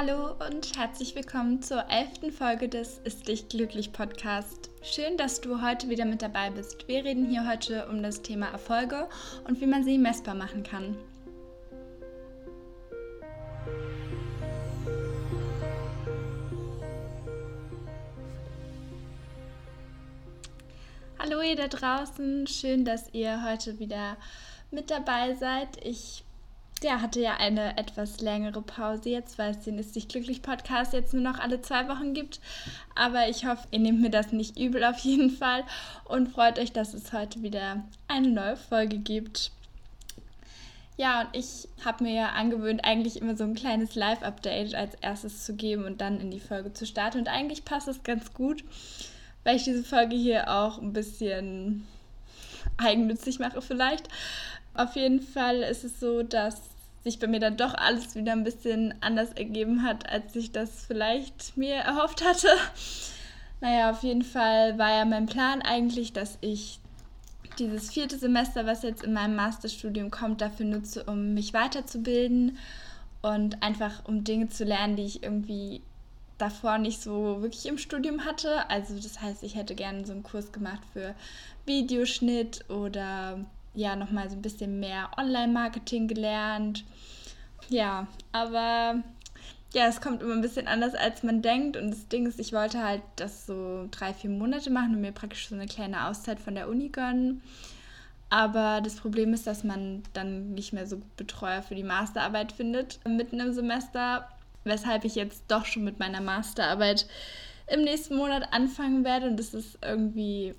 Hallo 0.00 0.36
und 0.46 0.78
herzlich 0.78 1.16
willkommen 1.16 1.60
zur 1.60 1.90
elften 1.90 2.30
Folge 2.30 2.68
des 2.68 3.00
Ist 3.02 3.26
dich 3.26 3.48
glücklich 3.48 3.92
Podcast. 3.92 4.70
Schön, 4.80 5.16
dass 5.16 5.40
du 5.40 5.60
heute 5.60 5.88
wieder 5.88 6.04
mit 6.04 6.22
dabei 6.22 6.50
bist. 6.50 6.86
Wir 6.86 7.04
reden 7.04 7.28
hier 7.28 7.48
heute 7.48 7.88
um 7.88 8.00
das 8.00 8.22
Thema 8.22 8.46
Erfolge 8.46 9.08
und 9.48 9.60
wie 9.60 9.66
man 9.66 9.82
sie 9.82 9.98
messbar 9.98 10.36
machen 10.36 10.62
kann. 10.62 10.96
Hallo 21.18 21.42
ihr 21.42 21.56
da 21.56 21.66
draußen, 21.66 22.46
schön, 22.46 22.84
dass 22.84 23.12
ihr 23.12 23.42
heute 23.42 23.80
wieder 23.80 24.16
mit 24.70 24.92
dabei 24.92 25.34
seid. 25.34 25.84
Ich 25.84 26.22
ja, 26.84 27.00
hatte 27.00 27.20
ja 27.20 27.36
eine 27.36 27.76
etwas 27.76 28.20
längere 28.20 28.62
Pause 28.62 29.10
jetzt, 29.10 29.38
weil 29.38 29.52
es 29.52 29.60
den 29.60 29.78
Ist 29.78 29.96
dich 29.96 30.08
glücklich 30.08 30.42
Podcast 30.42 30.92
jetzt 30.92 31.14
nur 31.14 31.22
noch 31.22 31.38
alle 31.38 31.62
zwei 31.62 31.88
Wochen 31.88 32.14
gibt. 32.14 32.40
Aber 32.94 33.28
ich 33.28 33.46
hoffe, 33.46 33.66
ihr 33.70 33.78
nehmt 33.78 34.00
mir 34.00 34.10
das 34.10 34.32
nicht 34.32 34.58
übel 34.58 34.84
auf 34.84 34.98
jeden 34.98 35.30
Fall 35.30 35.64
und 36.04 36.28
freut 36.28 36.58
euch, 36.58 36.72
dass 36.72 36.94
es 36.94 37.12
heute 37.12 37.42
wieder 37.42 37.84
eine 38.06 38.28
neue 38.28 38.56
Folge 38.56 38.98
gibt. 38.98 39.50
Ja, 40.98 41.20
und 41.20 41.28
ich 41.32 41.68
habe 41.84 42.02
mir 42.02 42.12
ja 42.12 42.28
angewöhnt, 42.30 42.84
eigentlich 42.84 43.22
immer 43.22 43.36
so 43.36 43.44
ein 43.44 43.54
kleines 43.54 43.94
Live-Update 43.94 44.74
als 44.74 44.94
erstes 44.96 45.44
zu 45.44 45.54
geben 45.54 45.84
und 45.84 46.00
dann 46.00 46.20
in 46.20 46.32
die 46.32 46.40
Folge 46.40 46.72
zu 46.72 46.86
starten. 46.86 47.18
Und 47.18 47.28
eigentlich 47.28 47.64
passt 47.64 47.86
es 47.86 48.02
ganz 48.02 48.34
gut, 48.34 48.64
weil 49.44 49.54
ich 49.54 49.62
diese 49.62 49.84
Folge 49.84 50.16
hier 50.16 50.50
auch 50.50 50.82
ein 50.82 50.92
bisschen 50.92 51.86
eigennützig 52.78 53.38
mache 53.38 53.62
vielleicht. 53.62 54.08
Auf 54.78 54.94
jeden 54.94 55.20
Fall 55.20 55.62
ist 55.62 55.82
es 55.82 55.98
so, 55.98 56.22
dass 56.22 56.60
sich 57.02 57.18
bei 57.18 57.26
mir 57.26 57.40
dann 57.40 57.56
doch 57.56 57.74
alles 57.74 58.14
wieder 58.14 58.30
ein 58.30 58.44
bisschen 58.44 58.94
anders 59.00 59.32
ergeben 59.32 59.82
hat, 59.82 60.08
als 60.08 60.36
ich 60.36 60.52
das 60.52 60.86
vielleicht 60.86 61.56
mir 61.56 61.74
erhofft 61.74 62.24
hatte. 62.24 62.46
Naja, 63.60 63.90
auf 63.90 64.04
jeden 64.04 64.22
Fall 64.22 64.78
war 64.78 64.90
ja 64.90 65.04
mein 65.04 65.26
Plan 65.26 65.62
eigentlich, 65.62 66.12
dass 66.12 66.38
ich 66.42 66.78
dieses 67.58 67.90
vierte 67.90 68.18
Semester, 68.18 68.66
was 68.66 68.84
jetzt 68.84 69.02
in 69.02 69.14
meinem 69.14 69.34
Masterstudium 69.34 70.12
kommt, 70.12 70.42
dafür 70.42 70.66
nutze, 70.66 71.02
um 71.02 71.34
mich 71.34 71.52
weiterzubilden 71.52 72.56
und 73.20 73.60
einfach 73.64 74.04
um 74.04 74.22
Dinge 74.22 74.48
zu 74.48 74.62
lernen, 74.62 74.94
die 74.94 75.06
ich 75.06 75.24
irgendwie 75.24 75.82
davor 76.38 76.78
nicht 76.78 77.02
so 77.02 77.42
wirklich 77.42 77.66
im 77.66 77.78
Studium 77.78 78.24
hatte. 78.24 78.70
Also 78.70 78.94
das 78.94 79.20
heißt, 79.20 79.42
ich 79.42 79.56
hätte 79.56 79.74
gerne 79.74 80.06
so 80.06 80.12
einen 80.12 80.22
Kurs 80.22 80.52
gemacht 80.52 80.82
für 80.92 81.16
Videoschnitt 81.66 82.70
oder 82.70 83.44
ja 83.78 83.96
nochmal 83.96 84.28
so 84.28 84.36
ein 84.36 84.42
bisschen 84.42 84.80
mehr 84.80 85.10
Online-Marketing 85.16 86.08
gelernt. 86.08 86.84
Ja, 87.68 88.06
aber 88.32 89.02
ja, 89.72 89.86
es 89.86 90.00
kommt 90.00 90.22
immer 90.22 90.34
ein 90.34 90.40
bisschen 90.40 90.66
anders, 90.66 90.94
als 90.94 91.22
man 91.22 91.42
denkt. 91.42 91.76
Und 91.76 91.90
das 91.90 92.08
Ding 92.08 92.26
ist, 92.26 92.40
ich 92.40 92.52
wollte 92.52 92.82
halt 92.82 93.02
das 93.16 93.46
so 93.46 93.86
drei, 93.90 94.12
vier 94.12 94.30
Monate 94.30 94.70
machen 94.70 94.94
und 94.94 95.00
mir 95.00 95.12
praktisch 95.12 95.48
so 95.48 95.54
eine 95.54 95.66
kleine 95.66 96.06
Auszeit 96.06 96.40
von 96.40 96.54
der 96.54 96.68
Uni 96.68 96.88
gönnen. 96.88 97.42
Aber 98.30 98.80
das 98.82 98.96
Problem 98.96 99.32
ist, 99.32 99.46
dass 99.46 99.64
man 99.64 100.02
dann 100.12 100.52
nicht 100.52 100.72
mehr 100.72 100.86
so 100.86 101.00
Betreuer 101.16 101.62
für 101.62 101.74
die 101.74 101.82
Masterarbeit 101.82 102.52
findet 102.52 103.00
mitten 103.06 103.40
im 103.40 103.54
Semester, 103.54 104.28
weshalb 104.64 105.04
ich 105.04 105.14
jetzt 105.14 105.44
doch 105.48 105.64
schon 105.64 105.84
mit 105.84 105.98
meiner 105.98 106.20
Masterarbeit 106.20 107.06
im 107.68 107.82
nächsten 107.82 108.16
Monat 108.16 108.52
anfangen 108.52 109.04
werde. 109.04 109.28
Und 109.28 109.38
das 109.38 109.54
ist 109.54 109.78
irgendwie 109.82 110.54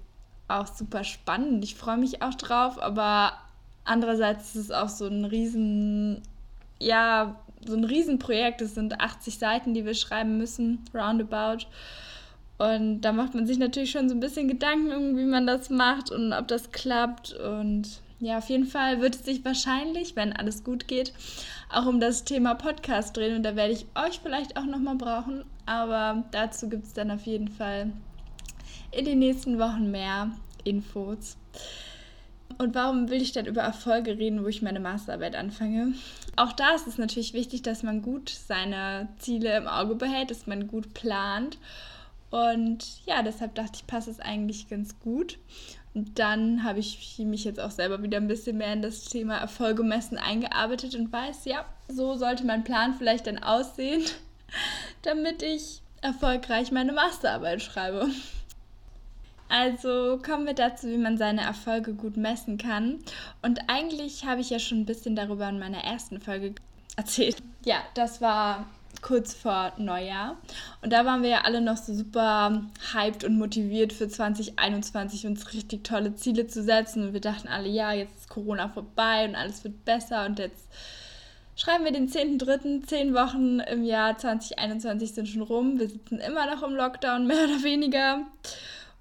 auch 0.50 0.68
super 0.68 1.04
spannend. 1.04 1.64
Ich 1.64 1.76
freue 1.76 1.98
mich 1.98 2.22
auch 2.22 2.36
drauf, 2.36 2.82
aber 2.82 3.34
andererseits 3.86 4.56
ist 4.56 4.66
es 4.66 4.72
auch 4.72 4.90
so 4.90 5.08
ein 5.08 5.26
riesen, 5.26 6.22
ja, 6.80 7.36
so 7.66 7.76
ein 7.76 7.84
Riesenprojekt. 7.84 8.62
Es 8.62 8.76
sind 8.76 9.00
80 9.00 9.38
Seiten, 9.38 9.74
die 9.74 9.86
wir 9.86 9.94
schreiben 9.94 10.38
müssen, 10.38 10.86
roundabout. 10.94 11.66
Und 12.58 13.02
da 13.02 13.14
macht 13.14 13.34
man 13.34 13.48
sich 13.48 13.58
natürlich 13.58 13.92
schon 13.92 14.10
so 14.10 14.16
ein 14.16 14.20
bisschen 14.20 14.48
Gedanken, 14.48 15.18
wie 15.18 15.26
man 15.26 15.48
das 15.48 15.70
macht 15.70 16.12
und 16.12 16.34
ob 16.34 16.48
das 16.48 16.72
klappt. 16.72 17.34
Und 17.34 18.02
ja, 18.20 18.38
auf 18.38 18.50
jeden 18.50 18.66
Fall 18.66 19.00
wird 19.00 19.16
es 19.16 19.24
sich 19.24 19.46
wahrscheinlich, 19.46 20.16
wenn 20.18 20.34
alles 20.34 20.66
gut 20.66 20.88
geht, 20.88 21.14
auch 21.72 21.86
um 21.86 22.02
das 22.02 22.26
Thema 22.26 22.56
Podcast 22.56 23.16
drehen. 23.16 23.38
Und 23.38 23.44
da 23.44 23.56
werde 23.56 23.74
ich 23.74 23.86
euch 23.96 24.20
vielleicht 24.22 24.58
auch 24.58 24.66
nochmal 24.66 24.96
brauchen. 24.96 25.46
Aber 25.66 26.26
dazu 26.32 26.68
gibt 26.68 26.86
es 26.86 26.94
dann 26.94 27.12
auf 27.12 27.26
jeden 27.26 27.48
Fall 27.48 27.92
in 28.92 29.06
den 29.06 29.20
nächsten 29.20 29.60
Wochen 29.60 29.92
mehr 29.92 30.32
Infos. 30.64 31.38
Und 32.58 32.76
warum 32.76 33.10
will 33.10 33.22
ich 33.22 33.32
dann 33.32 33.46
über 33.46 33.62
Erfolge 33.62 34.18
reden, 34.18 34.44
wo 34.44 34.48
ich 34.48 34.62
meine 34.62 34.80
Masterarbeit 34.82 35.36
anfange? 35.36 35.94
Auch 36.36 36.52
da 36.52 36.76
ist 36.76 36.88
es 36.88 36.98
natürlich 36.98 37.34
wichtig, 37.34 37.62
dass 37.62 37.84
man 37.84 38.02
gut 38.02 38.30
seine 38.30 39.08
Ziele 39.18 39.56
im 39.56 39.68
Auge 39.68 39.96
behält, 39.96 40.32
dass 40.32 40.48
man 40.48 40.68
gut 40.68 40.94
plant. 40.94 41.58
Und 42.32 42.86
ja, 43.06 43.24
deshalb 43.24 43.56
dachte 43.56 43.72
ich, 43.76 43.88
passt 43.88 44.08
es 44.08 44.20
eigentlich 44.20 44.68
ganz 44.68 45.00
gut. 45.00 45.40
Und 45.94 46.20
dann 46.20 46.64
habe 46.64 46.80
ich 46.80 47.18
mich 47.20 47.46
jetzt 47.46 47.60
auch 47.60 47.72
selber 47.72 48.04
wieder 48.04 48.18
ein 48.18 48.28
bisschen 48.28 48.58
mehr 48.58 48.74
in 48.74 48.82
das 48.82 49.06
Thema 49.06 49.38
Erfolge 49.38 49.84
messen 49.84 50.18
eingearbeitet 50.18 50.96
und 50.96 51.12
weiß, 51.12 51.46
ja, 51.46 51.66
so 51.88 52.16
sollte 52.16 52.46
mein 52.46 52.64
Plan 52.64 52.94
vielleicht 52.94 53.28
dann 53.28 53.42
aussehen, 53.42 54.04
damit 55.02 55.42
ich 55.42 55.82
erfolgreich 56.02 56.72
meine 56.72 56.94
Masterarbeit 56.94 57.62
schreibe. 57.62 58.08
Also 59.50 60.20
kommen 60.24 60.46
wir 60.46 60.54
dazu, 60.54 60.88
wie 60.88 60.98
man 60.98 61.18
seine 61.18 61.42
Erfolge 61.42 61.94
gut 61.94 62.18
messen 62.18 62.58
kann. 62.58 63.00
Und 63.42 63.62
eigentlich 63.68 64.26
habe 64.26 64.42
ich 64.42 64.52
ja 64.52 64.60
schon 64.60 64.82
ein 64.82 64.86
bisschen 64.86 65.16
darüber 65.16 65.50
in 65.50 65.60
meiner 65.60 65.84
ersten 65.84 66.22
Folge 66.22 66.54
erzählt. 66.96 67.38
Ja, 67.66 67.78
das 67.96 68.22
war 68.22 68.68
kurz 69.02 69.34
vor 69.34 69.74
Neujahr. 69.78 70.38
Und 70.82 70.94
da 70.94 71.06
waren 71.06 71.24
wir 71.24 71.30
ja 71.30 71.42
alle 71.42 71.62
noch 71.62 71.78
so 71.78 71.94
super 71.94 72.64
hyped 72.94 73.24
und 73.24 73.38
motiviert 73.38 73.94
für 73.94 74.08
2021 74.08 75.26
uns 75.26 75.54
richtig 75.54 75.84
tolle 75.84 76.16
Ziele 76.16 76.48
zu 76.48 76.62
setzen. 76.62 77.04
Und 77.04 77.14
wir 77.14 77.22
dachten 77.22 77.48
alle, 77.48 77.70
ja, 77.70 77.92
jetzt 77.92 78.18
ist 78.18 78.30
Corona 78.30 78.70
vorbei 78.70 79.28
und 79.28 79.36
alles 79.36 79.64
wird 79.64 79.84
besser. 79.86 80.26
Und 80.26 80.40
jetzt 80.40 80.68
schreiben 81.56 81.86
wir 81.86 81.92
den 81.92 82.10
10.3., 82.10 82.86
zehn 82.86 83.14
Wochen 83.14 83.60
im 83.60 83.84
Jahr 83.84 84.18
2021 84.18 85.14
sind 85.14 85.28
schon 85.28 85.42
rum. 85.42 85.80
Wir 85.80 85.90
sitzen 85.90 86.20
immer 86.20 86.54
noch 86.54 86.62
im 86.62 86.76
Lockdown, 86.76 87.26
mehr 87.28 87.46
oder 87.46 87.64
weniger. 87.64 88.26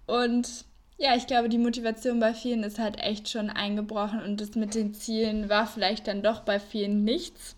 Und 0.08 0.64
ja, 0.96 1.14
ich 1.14 1.26
glaube, 1.26 1.48
die 1.48 1.58
Motivation 1.58 2.18
bei 2.18 2.34
vielen 2.34 2.64
ist 2.64 2.78
halt 2.78 2.98
echt 2.98 3.28
schon 3.28 3.50
eingebrochen 3.50 4.20
und 4.20 4.40
das 4.40 4.56
mit 4.56 4.74
den 4.74 4.94
Zielen 4.94 5.48
war 5.48 5.66
vielleicht 5.66 6.08
dann 6.08 6.22
doch 6.22 6.40
bei 6.40 6.58
vielen 6.58 7.04
nichts. 7.04 7.54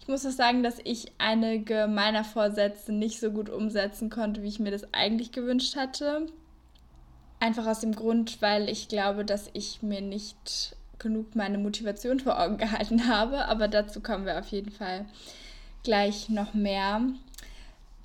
Ich 0.00 0.08
muss 0.08 0.24
auch 0.24 0.30
sagen, 0.30 0.62
dass 0.62 0.78
ich 0.84 1.12
einige 1.18 1.86
meiner 1.86 2.24
Vorsätze 2.24 2.92
nicht 2.92 3.20
so 3.20 3.30
gut 3.30 3.50
umsetzen 3.50 4.08
konnte, 4.08 4.42
wie 4.42 4.48
ich 4.48 4.60
mir 4.60 4.70
das 4.70 4.94
eigentlich 4.94 5.32
gewünscht 5.32 5.76
hatte. 5.76 6.26
Einfach 7.40 7.66
aus 7.66 7.80
dem 7.80 7.94
Grund, 7.94 8.40
weil 8.40 8.70
ich 8.70 8.88
glaube, 8.88 9.24
dass 9.24 9.50
ich 9.52 9.82
mir 9.82 10.00
nicht 10.00 10.76
genug 10.98 11.34
meine 11.34 11.58
Motivation 11.58 12.20
vor 12.20 12.40
Augen 12.40 12.56
gehalten 12.58 13.08
habe. 13.08 13.46
Aber 13.46 13.68
dazu 13.68 14.00
kommen 14.00 14.24
wir 14.24 14.38
auf 14.38 14.48
jeden 14.48 14.70
Fall 14.70 15.04
gleich 15.82 16.28
noch 16.28 16.54
mehr. 16.54 17.02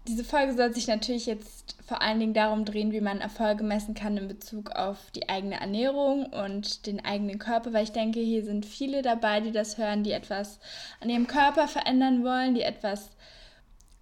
Diese 0.08 0.25
Folge 0.25 0.53
soll 0.53 0.74
sich 0.74 0.88
natürlich 0.88 1.28
jetzt 1.28 1.78
vor 1.86 2.02
allen 2.02 2.19
Dingen 2.19 2.34
darum 2.34 2.66
drehen, 2.66 2.91
wie 2.91 3.00
man 3.00 3.22
Erfolge 3.22 3.64
messen 3.64 3.94
kann 3.94 4.18
in 4.18 4.28
Bezug 4.28 4.72
auf 4.72 5.12
die 5.12 5.30
eigene 5.30 5.62
Ernährung 5.62 6.25
und 6.25 6.86
den 6.88 7.03
eigenen 7.06 7.40
Körper, 7.40 7.72
weil 7.72 7.86
ich 7.86 7.94
denke, 7.94 8.19
hier 8.19 8.44
sind 8.44 8.66
viele 8.66 9.02
dabei, 9.02 9.40
die 9.40 9.52
das 9.52 9.78
hören, 9.78 10.03
die 10.03 10.12
etwas 10.12 10.59
an 11.00 11.09
ihrem 11.09 11.28
Körper 11.28 11.69
verändern 11.69 12.25
wollen, 12.25 12.53
die 12.53 12.64
etwas 12.64 13.12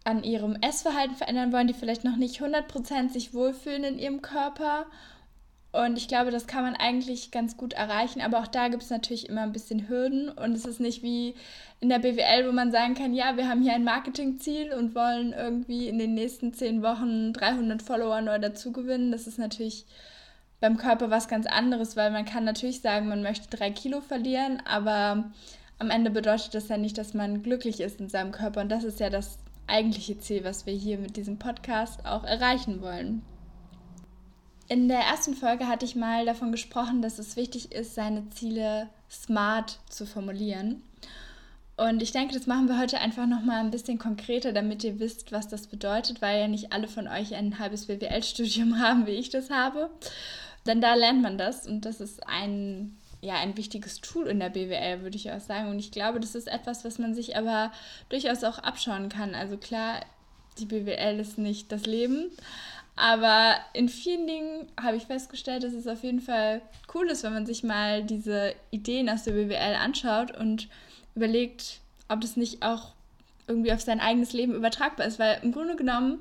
an 0.04 0.24
ihrem 0.24 0.58
Essverhalten 0.62 1.16
verändern 1.16 1.54
wollen, 1.54 1.68
die 1.68 1.76
vielleicht 1.76 2.04
noch 2.04 2.16
nicht 2.16 2.42
100% 2.42 3.12
sich 3.12 3.36
wohlfühlen 3.36 3.84
in 3.84 4.00
ihrem 4.00 4.24
Körper 4.24 4.88
und 5.72 5.98
ich 5.98 6.10
glaube, 6.10 6.32
das 6.32 6.48
kann 6.48 6.64
man 6.64 6.76
eigentlich 6.76 7.32
ganz 7.32 7.56
gut 7.56 7.74
erreichen, 7.74 8.22
aber 8.22 8.40
auch 8.40 8.48
da 8.48 8.68
gibt 8.68 8.84
es 8.84 8.90
natürlich 8.90 9.30
immer 9.30 9.42
ein 9.42 9.54
bisschen 9.54 9.88
Hürden 9.88 10.28
und 10.30 10.52
es 10.52 10.66
ist 10.66 10.82
nicht 10.82 11.02
wie 11.02 11.34
in 11.80 11.88
der 11.88 12.00
BWL, 12.00 12.48
wo 12.48 12.52
man 12.52 12.72
sagen 12.72 12.94
kann, 12.94 13.14
ja, 13.14 13.38
wir 13.38 13.48
haben 13.48 13.62
hier 13.62 13.74
ein 13.74 13.86
Marketingziel 13.86 14.74
und 14.74 14.96
wollen 14.96 15.32
irgendwie 15.32 15.88
in 15.88 15.98
den 15.98 16.14
nächsten 16.14 16.54
zehn 16.54 16.84
Wochen 16.84 17.32
300 17.32 17.82
Follower 17.82 18.20
neu 18.22 18.38
dazugewinnen. 18.38 19.14
Das 19.14 19.28
ist 19.28 19.40
natürlich 19.40 19.86
beim 20.60 20.76
Körper 20.76 21.10
was 21.10 21.30
ganz 21.30 21.48
anderes, 21.48 21.96
weil 21.96 22.12
man 22.12 22.26
kann 22.26 22.44
natürlich 22.44 22.82
sagen, 22.82 23.08
man 23.08 23.24
möchte 23.24 23.56
drei 23.56 23.72
Kilo 23.72 24.02
verlieren, 24.02 24.62
aber 24.66 25.32
am 25.80 25.90
Ende 25.90 26.12
bedeutet 26.12 26.54
das 26.54 26.68
ja 26.68 26.78
nicht, 26.78 26.98
dass 26.98 27.14
man 27.14 27.44
glücklich 27.44 27.80
ist 27.80 28.02
in 28.02 28.10
seinem 28.10 28.34
Körper 28.34 28.62
und 28.62 28.70
das 28.70 28.84
ist 28.84 29.00
ja 29.00 29.10
das 29.10 29.40
eigentliche 29.68 30.20
Ziel, 30.20 30.44
was 30.44 30.66
wir 30.66 30.74
hier 30.74 30.98
mit 30.98 31.16
diesem 31.16 31.40
Podcast 31.40 32.06
auch 32.06 32.26
erreichen 32.26 32.82
wollen. 32.82 33.24
In 34.68 34.88
der 34.88 35.00
ersten 35.00 35.36
Folge 35.36 35.68
hatte 35.68 35.86
ich 35.86 35.96
mal 35.96 36.26
davon 36.26 36.52
gesprochen, 36.52 37.02
dass 37.02 37.20
es 37.20 37.36
wichtig 37.36 37.72
ist, 37.72 37.96
seine 37.96 38.30
Ziele 38.30 38.88
smart 39.10 39.80
zu 39.90 40.06
formulieren. 40.06 40.82
Und 41.78 42.02
ich 42.02 42.12
denke, 42.12 42.34
das 42.34 42.48
machen 42.48 42.68
wir 42.68 42.80
heute 42.80 43.00
einfach 43.00 43.26
nochmal 43.26 43.60
ein 43.60 43.72
bisschen 43.72 43.98
konkreter, 43.98 44.54
damit 44.54 44.84
ihr 44.84 45.00
wisst, 45.00 45.32
was 45.32 45.48
das 45.48 45.68
bedeutet, 45.68 46.22
weil 46.22 46.40
ja 46.40 46.48
nicht 46.48 46.74
alle 46.74 46.88
von 46.88 47.08
euch 47.08 47.34
ein 47.34 47.60
halbes 47.60 47.88
BWL-Studium 47.88 48.80
haben, 48.80 49.08
wie 49.08 49.12
ich 49.12 49.30
das 49.30 49.50
habe. 49.50 49.90
Denn 50.68 50.80
da 50.80 50.94
lernt 50.94 51.22
man 51.22 51.38
das 51.38 51.66
und 51.66 51.86
das 51.86 52.00
ist 52.00 52.28
ein 52.28 52.98
ja 53.22 53.36
ein 53.36 53.56
wichtiges 53.56 54.02
Tool 54.02 54.28
in 54.28 54.40
der 54.40 54.50
BWL, 54.50 55.02
würde 55.02 55.16
ich 55.16 55.32
auch 55.32 55.40
sagen. 55.40 55.70
Und 55.70 55.80
ich 55.80 55.92
glaube, 55.92 56.20
das 56.20 56.36
ist 56.36 56.48
etwas, 56.48 56.84
was 56.84 56.98
man 56.98 57.14
sich 57.14 57.38
aber 57.38 57.72
durchaus 58.10 58.44
auch 58.44 58.60
abschauen 58.60 59.10
kann. 59.10 59.36
Also 59.36 59.58
klar, 59.58 60.02
die 60.58 60.66
BWL 60.66 61.20
ist 61.20 61.38
nicht 61.38 61.72
das 61.72 61.86
Leben, 61.86 62.32
aber 62.96 63.56
in 63.74 63.90
vielen 63.90 64.28
Dingen 64.28 64.68
habe 64.82 64.98
ich 64.98 65.04
festgestellt, 65.06 65.64
dass 65.64 65.74
es 65.74 65.88
auf 65.88 66.04
jeden 66.04 66.20
Fall 66.20 66.62
cool 66.94 67.10
ist, 67.10 67.24
wenn 67.24 67.34
man 67.34 67.46
sich 67.46 67.64
mal 67.64 68.04
diese 68.04 68.54
Ideen 68.70 69.10
aus 69.10 69.24
der 69.24 69.32
BWL 69.32 69.76
anschaut 69.76 70.38
und 70.38 70.68
überlegt, 71.16 71.80
ob 72.10 72.22
das 72.22 72.38
nicht 72.38 72.64
auch 72.64 72.94
irgendwie 73.48 73.74
auf 73.74 73.82
sein 73.82 74.00
eigenes 74.00 74.34
Leben 74.34 74.54
übertragbar 74.54 75.08
ist. 75.08 75.20
Weil 75.20 75.40
im 75.42 75.52
Grunde 75.52 75.76
genommen 75.76 76.20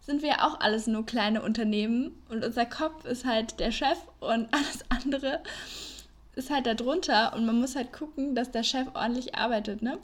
sind 0.00 0.22
wir 0.22 0.44
auch 0.44 0.60
alles 0.60 0.86
nur 0.86 1.06
kleine 1.06 1.42
Unternehmen 1.42 2.22
und 2.28 2.44
unser 2.44 2.66
Kopf 2.66 3.04
ist 3.04 3.24
halt 3.24 3.60
der 3.60 3.70
Chef 3.70 3.98
und 4.20 4.48
alles 4.52 4.84
andere 4.88 5.40
ist 6.34 6.50
halt 6.50 6.66
darunter 6.66 7.34
und 7.34 7.44
man 7.44 7.60
muss 7.60 7.76
halt 7.76 7.92
gucken, 7.92 8.34
dass 8.34 8.50
der 8.50 8.62
Chef 8.62 8.88
ordentlich 8.94 9.34
arbeitet, 9.34 9.82
ne? 9.82 9.98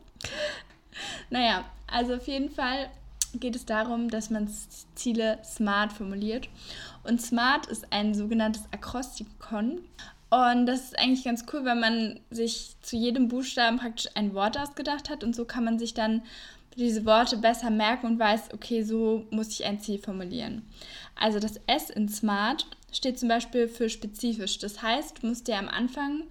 Naja, 1.30 1.64
also 1.86 2.14
auf 2.14 2.26
jeden 2.26 2.50
Fall 2.50 2.90
geht 3.34 3.56
es 3.56 3.66
darum, 3.66 4.08
dass 4.08 4.30
man 4.30 4.48
Ziele 4.94 5.38
smart 5.44 5.92
formuliert. 5.92 6.48
Und 7.04 7.20
smart 7.20 7.66
ist 7.66 7.92
ein 7.92 8.14
sogenanntes 8.14 8.62
Akrostikon. 8.72 9.80
Und 10.30 10.66
das 10.66 10.84
ist 10.84 10.98
eigentlich 10.98 11.24
ganz 11.24 11.44
cool, 11.52 11.64
wenn 11.64 11.80
man 11.80 12.20
sich 12.30 12.76
zu 12.82 12.96
jedem 12.96 13.28
Buchstaben 13.28 13.78
praktisch 13.78 14.08
ein 14.14 14.34
Wort 14.34 14.58
ausgedacht 14.58 15.08
hat. 15.08 15.24
Und 15.24 15.34
so 15.34 15.44
kann 15.44 15.64
man 15.64 15.78
sich 15.78 15.94
dann 15.94 16.22
diese 16.76 17.04
Worte 17.06 17.38
besser 17.38 17.70
merken 17.70 18.06
und 18.06 18.18
weiß, 18.18 18.52
okay, 18.52 18.82
so 18.82 19.26
muss 19.30 19.48
ich 19.48 19.64
ein 19.64 19.80
Ziel 19.80 19.98
formulieren. 19.98 20.62
Also 21.16 21.40
das 21.40 21.60
S 21.66 21.90
in 21.90 22.08
Smart 22.08 22.66
steht 22.92 23.18
zum 23.18 23.28
Beispiel 23.28 23.68
für 23.68 23.88
spezifisch. 23.88 24.58
Das 24.58 24.82
heißt, 24.82 25.22
du 25.22 25.26
musst 25.26 25.48
dir 25.48 25.58
am 25.58 25.68
Anfang 25.68 26.24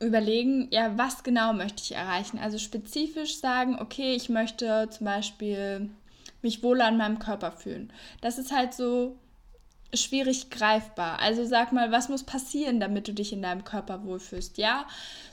überlegen, 0.00 0.68
ja, 0.70 0.96
was 0.96 1.22
genau 1.22 1.52
möchte 1.52 1.82
ich 1.82 1.94
erreichen? 1.94 2.38
Also 2.38 2.58
spezifisch 2.58 3.38
sagen, 3.38 3.78
okay, 3.80 4.14
ich 4.14 4.28
möchte 4.28 4.88
zum 4.90 5.06
Beispiel 5.06 5.90
mich 6.42 6.62
wohler 6.62 6.86
an 6.86 6.96
meinem 6.96 7.18
Körper 7.18 7.52
fühlen. 7.52 7.92
Das 8.20 8.38
ist 8.38 8.52
halt 8.52 8.74
so 8.74 9.16
schwierig 9.94 10.50
greifbar. 10.50 11.18
Also 11.20 11.44
sag 11.44 11.72
mal, 11.72 11.90
was 11.90 12.08
muss 12.08 12.22
passieren, 12.22 12.78
damit 12.78 13.08
du 13.08 13.14
dich 13.14 13.32
in 13.32 13.42
deinem 13.42 13.64
Körper 13.64 14.04
wohlfühlst? 14.04 14.58
Ja, 14.58 14.86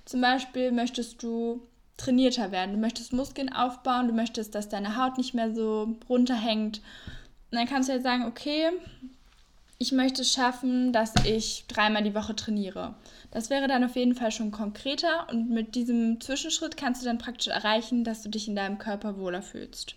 zum 0.06 0.22
Beispiel 0.22 0.72
möchtest 0.72 1.22
du 1.22 1.62
trainierter 1.98 2.52
werden, 2.52 2.74
du 2.74 2.80
möchtest 2.80 3.14
Muskeln 3.14 3.54
aufbauen, 3.54 4.08
du 4.08 4.14
möchtest, 4.14 4.56
dass 4.56 4.70
deine 4.70 4.98
Haut 4.98 5.18
nicht 5.18 5.34
mehr 5.34 5.54
so 5.54 5.96
runterhängt. 6.10 6.82
Und 7.52 7.60
dann 7.60 7.68
kannst 7.68 7.90
du 7.90 7.94
jetzt 7.94 8.04
sagen, 8.04 8.26
okay, 8.26 8.72
ich 9.78 9.92
möchte 9.92 10.22
es 10.22 10.34
schaffen, 10.34 10.94
dass 10.94 11.14
ich 11.26 11.66
dreimal 11.68 12.04
die 12.04 12.16
Woche 12.16 12.36
trainiere. 12.36 12.96
Das 13.36 13.50
wäre 13.50 13.68
dann 13.68 13.84
auf 13.84 13.98
jeden 13.98 14.16
Fall 14.16 14.32
schon 14.32 14.52
konkreter 14.52 15.28
und 15.30 15.50
mit 15.50 15.76
diesem 15.76 16.22
Zwischenschritt 16.22 16.78
kannst 16.78 17.02
du 17.02 17.06
dann 17.06 17.18
praktisch 17.18 17.50
erreichen, 17.50 18.06
dass 18.06 18.22
du 18.22 18.30
dich 18.30 18.48
in 18.48 18.56
deinem 18.56 18.78
Körper 18.78 19.18
wohler 19.18 19.42
fühlst. 19.42 19.96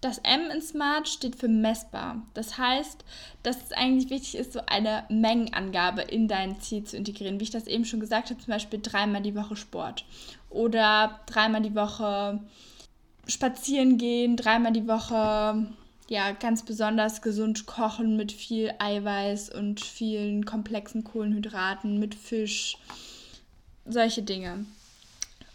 Das 0.00 0.18
M 0.18 0.50
in 0.52 0.60
Smart 0.60 1.08
steht 1.08 1.36
für 1.36 1.46
messbar. 1.46 2.20
Das 2.34 2.58
heißt, 2.58 3.04
dass 3.44 3.62
es 3.62 3.70
eigentlich 3.70 4.10
wichtig 4.10 4.34
ist, 4.34 4.52
so 4.52 4.60
eine 4.66 5.04
Mengenangabe 5.08 6.02
in 6.02 6.26
dein 6.26 6.60
Ziel 6.60 6.82
zu 6.82 6.96
integrieren. 6.96 7.38
Wie 7.38 7.44
ich 7.44 7.50
das 7.50 7.68
eben 7.68 7.84
schon 7.84 8.00
gesagt 8.00 8.30
habe, 8.30 8.40
zum 8.40 8.52
Beispiel 8.52 8.80
dreimal 8.82 9.22
die 9.22 9.36
Woche 9.36 9.54
Sport 9.54 10.04
oder 10.48 11.20
dreimal 11.26 11.62
die 11.62 11.76
Woche 11.76 12.40
spazieren 13.28 13.98
gehen, 13.98 14.36
dreimal 14.36 14.72
die 14.72 14.88
Woche 14.88 15.64
ja, 16.10 16.32
ganz 16.32 16.64
besonders 16.64 17.22
gesund 17.22 17.66
kochen 17.66 18.16
mit 18.16 18.32
viel 18.32 18.74
Eiweiß 18.80 19.48
und 19.50 19.80
vielen 19.80 20.44
komplexen 20.44 21.04
Kohlenhydraten, 21.04 22.00
mit 22.00 22.16
Fisch, 22.16 22.76
solche 23.86 24.22
Dinge. 24.22 24.66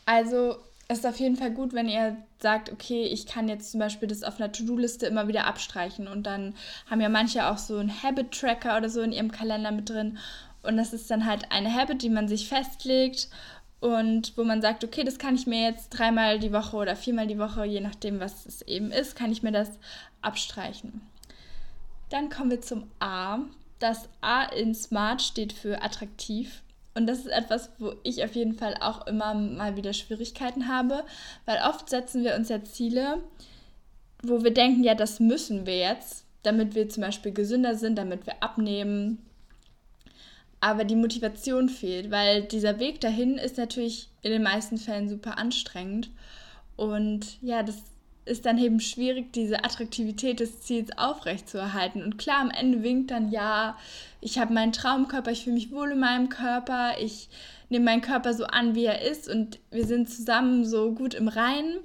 Also 0.06 0.56
ist 0.88 1.06
auf 1.06 1.20
jeden 1.20 1.36
Fall 1.36 1.52
gut, 1.52 1.74
wenn 1.74 1.90
ihr 1.90 2.16
sagt, 2.40 2.72
okay, 2.72 3.04
ich 3.04 3.26
kann 3.26 3.50
jetzt 3.50 3.72
zum 3.72 3.82
Beispiel 3.82 4.08
das 4.08 4.24
auf 4.24 4.40
einer 4.40 4.50
To-Do-Liste 4.50 5.08
immer 5.08 5.28
wieder 5.28 5.46
abstreichen. 5.46 6.08
Und 6.08 6.24
dann 6.24 6.56
haben 6.90 7.02
ja 7.02 7.10
manche 7.10 7.48
auch 7.48 7.58
so 7.58 7.78
einen 7.78 8.04
Habit-Tracker 8.04 8.78
oder 8.78 8.88
so 8.88 9.02
in 9.02 9.12
ihrem 9.12 9.34
Kalender 9.34 9.72
mit 9.72 9.90
drin. 9.90 10.18
Und 10.64 10.78
das 10.78 10.94
ist 10.94 11.12
dann 11.12 11.26
halt 11.26 11.52
eine 11.52 11.74
Habit, 11.74 12.02
die 12.02 12.10
man 12.10 12.30
sich 12.30 12.48
festlegt 12.48 13.28
und 13.86 14.36
wo 14.36 14.44
man 14.44 14.64
sagt, 14.64 14.84
okay, 14.84 15.04
das 15.04 15.20
kann 15.20 15.36
ich 15.36 15.46
mir 15.46 15.62
jetzt 15.62 15.90
dreimal 15.90 16.40
die 16.40 16.52
Woche 16.52 16.76
oder 16.76 16.96
viermal 16.96 17.28
die 17.28 17.38
Woche, 17.38 17.66
je 17.66 17.82
nachdem, 17.82 18.20
was 18.20 18.48
es 18.48 18.64
eben 18.64 18.92
ist, 18.92 19.16
kann 19.16 19.32
ich 19.32 19.44
mir 19.44 19.52
das 19.52 19.70
abstreichen. 20.24 21.02
Dann 22.10 22.30
kommen 22.30 22.50
wir 22.50 22.62
zum 22.62 22.90
A. 23.00 23.42
Das 23.78 24.10
A 24.22 24.42
in 24.46 24.74
Smart 24.74 25.22
steht 25.22 25.54
für 25.54 25.84
attraktiv. 25.84 26.64
Und 26.96 27.06
das 27.06 27.20
ist 27.20 27.28
etwas, 27.28 27.70
wo 27.78 27.94
ich 28.02 28.24
auf 28.24 28.34
jeden 28.34 28.56
Fall 28.56 28.76
auch 28.80 29.06
immer 29.06 29.36
mal 29.36 29.76
wieder 29.76 29.94
Schwierigkeiten 29.94 30.68
habe, 30.68 31.04
weil 31.46 31.60
oft 31.68 31.88
setzen 31.88 32.24
wir 32.24 32.36
uns 32.36 32.50
ja 32.50 32.64
Ziele, 32.64 33.20
wo 34.24 34.44
wir 34.44 34.52
denken, 34.52 34.84
ja, 34.84 34.96
das 34.96 35.20
müssen 35.20 35.68
wir 35.68 35.78
jetzt, 35.78 36.26
damit 36.42 36.74
wir 36.74 36.90
zum 36.90 37.02
Beispiel 37.02 37.34
gesünder 37.34 37.76
sind, 37.76 37.98
damit 37.98 38.26
wir 38.26 38.42
abnehmen, 38.42 39.24
aber 40.66 40.84
die 40.84 40.96
Motivation 40.96 41.70
fehlt, 41.70 42.10
weil 42.10 42.42
dieser 42.42 42.80
Weg 42.80 43.00
dahin 43.00 43.38
ist 43.38 43.60
natürlich 43.60 44.10
in 44.24 44.32
den 44.32 44.42
meisten 44.42 44.80
Fällen 44.80 45.08
super 45.08 45.38
anstrengend. 45.38 46.10
Und 46.76 47.40
ja, 47.44 47.62
das 47.62 47.84
ist 48.26 48.48
dann 48.48 48.58
eben 48.58 48.80
schwierig, 48.80 49.32
diese 49.32 49.64
Attraktivität 49.64 50.40
des 50.40 50.62
Ziels 50.62 50.98
aufrechtzuerhalten. 50.98 52.02
Und 52.02 52.18
klar, 52.18 52.42
am 52.42 52.50
Ende 52.50 52.82
winkt 52.82 53.12
dann, 53.12 53.30
ja, 53.30 53.78
ich 54.22 54.40
habe 54.40 54.56
meinen 54.56 54.72
Traumkörper, 54.72 55.30
ich 55.30 55.44
fühle 55.44 55.54
mich 55.54 55.72
wohl 55.72 55.92
in 55.92 56.00
meinem 56.00 56.30
Körper, 56.30 56.96
ich 57.00 57.30
nehme 57.70 57.86
meinen 57.86 58.02
Körper 58.02 58.34
so 58.34 58.46
an, 58.46 58.74
wie 58.74 58.86
er 58.86 59.04
ist 59.04 59.30
und 59.30 59.60
wir 59.70 59.86
sind 59.86 60.10
zusammen 60.10 60.66
so 60.66 60.94
gut 60.94 61.14
im 61.14 61.28
Reinen. 61.28 61.76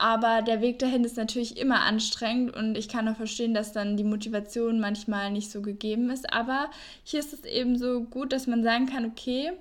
Aber 0.00 0.40
der 0.40 0.62
Weg 0.62 0.78
dahin 0.78 1.04
ist 1.04 1.18
natürlich 1.18 1.58
immer 1.58 1.82
anstrengend 1.82 2.56
und 2.56 2.74
ich 2.74 2.88
kann 2.88 3.06
auch 3.06 3.16
verstehen, 3.16 3.52
dass 3.52 3.72
dann 3.72 3.98
die 3.98 4.04
Motivation 4.04 4.80
manchmal 4.80 5.30
nicht 5.30 5.50
so 5.50 5.60
gegeben 5.60 6.08
ist. 6.08 6.32
Aber 6.32 6.70
hier 7.04 7.20
ist 7.20 7.34
es 7.34 7.44
eben 7.44 7.76
so 7.76 8.04
gut, 8.04 8.32
dass 8.32 8.46
man 8.46 8.62
sagen 8.62 8.86
kann, 8.86 9.04
okay, 9.04 9.52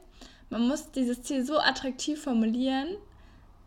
man 0.50 0.66
muss 0.66 0.92
dieses 0.92 1.24
Ziel 1.24 1.44
so 1.44 1.60
attraktiv 1.60 2.22
formulieren, 2.22 2.88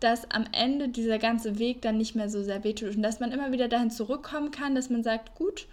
dass 0.00 0.30
am 0.30 0.46
Ende 0.52 0.88
dieser 0.88 1.19
ganze 1.19 1.58
Weg 1.58 1.82
dann 1.82 1.98
nicht 1.98 2.14
mehr 2.14 2.30
so 2.30 2.42
sehr 2.42 2.64
wehtut 2.64 2.96
und 2.96 3.02
dass 3.02 3.20
man 3.20 3.32
immer 3.32 3.52
wieder 3.52 3.68
dahin 3.68 3.90
zurückkommen 3.90 4.50
kann, 4.50 4.75
dass 4.75 4.88
man 4.88 5.02
sagt, 5.02 5.34
gut, 5.34 5.66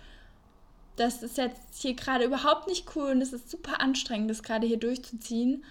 das 0.98 1.24
ist 1.24 1.38
jetzt 1.38 1.81
hier 1.81 1.94
gerade 1.94 2.25
überhaupt 2.25 2.68
nicht 2.68 2.94
cool 2.98 3.12
und 3.12 3.22
es 3.22 3.31
ist 3.31 3.50
super 3.50 3.80
anstrengend, 3.80 4.30
das 4.30 4.44
gerade 4.44 4.68
hier 4.68 4.75
durchzuziehen. 4.75 5.63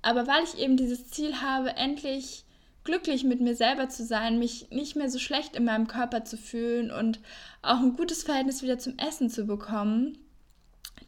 Aber 0.00 0.26
weil 0.26 0.44
ich 0.44 0.58
eben 0.58 0.78
dieses 0.78 1.10
Ziel 1.10 1.42
habe, 1.42 1.76
endlich 1.76 2.44
glücklich 2.84 3.24
mit 3.24 3.40
mir 3.40 3.54
selber 3.54 3.88
zu 3.88 4.04
sein, 4.04 4.38
mich 4.38 4.70
nicht 4.70 4.96
mehr 4.96 5.10
so 5.10 5.18
schlecht 5.18 5.56
in 5.56 5.64
meinem 5.64 5.86
Körper 5.86 6.24
zu 6.24 6.36
fühlen 6.36 6.90
und 6.90 7.20
auch 7.62 7.78
ein 7.78 7.96
gutes 7.96 8.22
Verhältnis 8.22 8.62
wieder 8.62 8.78
zum 8.78 8.98
Essen 8.98 9.30
zu 9.30 9.44
bekommen. 9.44 10.18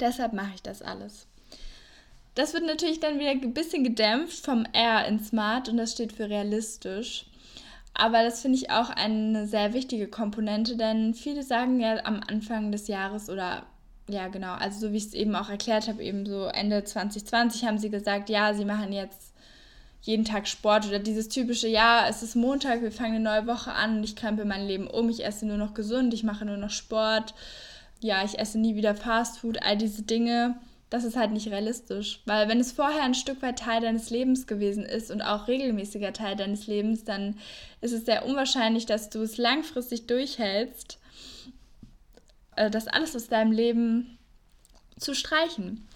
Deshalb 0.01 0.33
mache 0.33 0.53
ich 0.55 0.63
das 0.63 0.83
alles. 0.83 1.27
Das 2.35 2.53
wird 2.53 2.67
natürlich 2.67 3.01
dann 3.01 3.21
wieder 3.21 3.31
ein 3.31 3.55
bisschen 3.55 3.85
gedämpft 3.85 4.45
vom 4.45 4.65
R 4.73 5.07
in 5.07 5.23
Smart 5.23 5.69
und 5.69 5.77
das 5.77 5.93
steht 5.93 6.13
für 6.13 6.29
realistisch. 6.29 7.27
Aber 7.95 8.25
das 8.25 8.43
finde 8.43 8.59
ich 8.59 8.71
auch 8.71 8.91
eine 8.91 9.47
sehr 9.47 9.73
wichtige 9.73 10.09
Komponente, 10.09 10.77
denn 10.77 11.15
viele 11.15 11.45
sagen 11.45 11.79
ja 11.79 12.05
am 12.05 12.21
Anfang 12.29 12.73
des 12.73 12.89
Jahres 12.89 13.31
oder 13.31 13.67
ja 14.09 14.27
genau, 14.29 14.55
also 14.55 14.81
so 14.81 14.93
wie 14.93 14.97
ich 14.97 15.07
es 15.07 15.15
eben 15.15 15.37
auch 15.37 15.49
erklärt 15.49 15.87
habe, 15.87 16.03
eben 16.03 16.27
so 16.27 16.47
Ende 16.47 16.83
2020 16.83 17.65
haben 17.65 17.79
sie 17.79 17.91
gesagt, 17.91 18.29
ja, 18.29 18.53
sie 18.53 18.65
machen 18.65 18.93
jetzt 18.93 19.33
jeden 20.05 20.27
Tag 20.27 20.47
Sport 20.47 20.87
oder 20.87 20.99
dieses 20.99 21.31
typische, 21.31 21.67
ja, 21.67 22.07
es 22.09 22.23
ist 22.23 22.37
Montag, 22.37 22.83
wir 22.83 22.93
fangen 22.93 23.15
eine 23.15 23.25
neue 23.25 23.47
Woche 23.47 23.73
an 23.73 23.97
und 23.97 24.05
ich 24.05 24.17
krempel 24.17 24.45
mein 24.45 24.67
Leben 24.67 24.87
um, 24.87 25.09
ich 25.09 25.25
esse 25.25 25.47
nur 25.47 25.57
noch 25.57 25.73
gesund, 25.73 26.13
ich 26.13 26.25
mache 26.25 26.45
nur 26.45 26.59
noch 26.59 26.71
Sport, 26.71 27.33
ja, 28.01 28.23
ich 28.23 28.39
esse 28.39 28.59
nie 28.59 28.77
wieder 28.77 28.95
Fastfood, 28.95 29.63
all 29.63 29.79
diese 29.79 30.03
Dinge, 30.03 30.57
das 30.91 31.05
ist 31.05 31.17
halt 31.17 31.33
nicht 31.33 31.49
realistisch. 31.49 32.21
Weil 32.27 32.49
wenn 32.49 32.61
es 32.61 32.73
vorher 32.73 33.03
ein 33.03 33.15
Stück 33.15 33.41
weit 33.41 33.61
Teil 33.61 33.81
deines 33.81 34.11
Lebens 34.11 34.47
gewesen 34.47 34.85
ist 34.85 35.11
und 35.11 35.23
auch 35.23 35.49
regelmäßiger 35.49 36.13
Teil 36.13 36.37
deines 36.37 36.67
Lebens, 36.67 37.05
dann 37.05 37.39
ist 37.81 37.93
es 37.93 38.05
sehr 38.05 38.27
unwahrscheinlich, 38.27 38.85
dass 38.85 39.09
du 39.09 39.23
es 39.23 39.39
langfristig 39.39 40.07
durchhältst, 40.07 40.99
äh, 42.57 42.71
das 42.71 42.89
alles 42.89 43.17
aus 43.17 43.29
deinem 43.29 43.53
Leben 43.53 44.19
zu 44.99 45.15
streichen. 45.15 45.89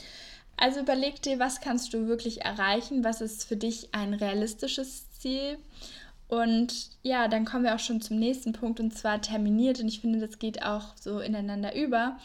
Also 0.58 0.80
überleg 0.80 1.22
dir, 1.22 1.38
was 1.38 1.60
kannst 1.60 1.94
du 1.94 2.08
wirklich 2.08 2.42
erreichen, 2.42 3.04
was 3.04 3.20
ist 3.20 3.44
für 3.44 3.56
dich 3.56 3.94
ein 3.94 4.12
realistisches 4.12 5.10
Ziel. 5.12 5.56
Und 6.26 6.90
ja, 7.02 7.28
dann 7.28 7.44
kommen 7.44 7.64
wir 7.64 7.74
auch 7.74 7.80
schon 7.80 8.00
zum 8.00 8.18
nächsten 8.18 8.52
Punkt 8.52 8.80
und 8.80 8.92
zwar 8.92 9.22
terminiert. 9.22 9.80
Und 9.80 9.86
ich 9.86 10.00
finde, 10.00 10.18
das 10.18 10.40
geht 10.40 10.62
auch 10.64 10.96
so 11.00 11.20
ineinander 11.20 11.76
über, 11.76 12.18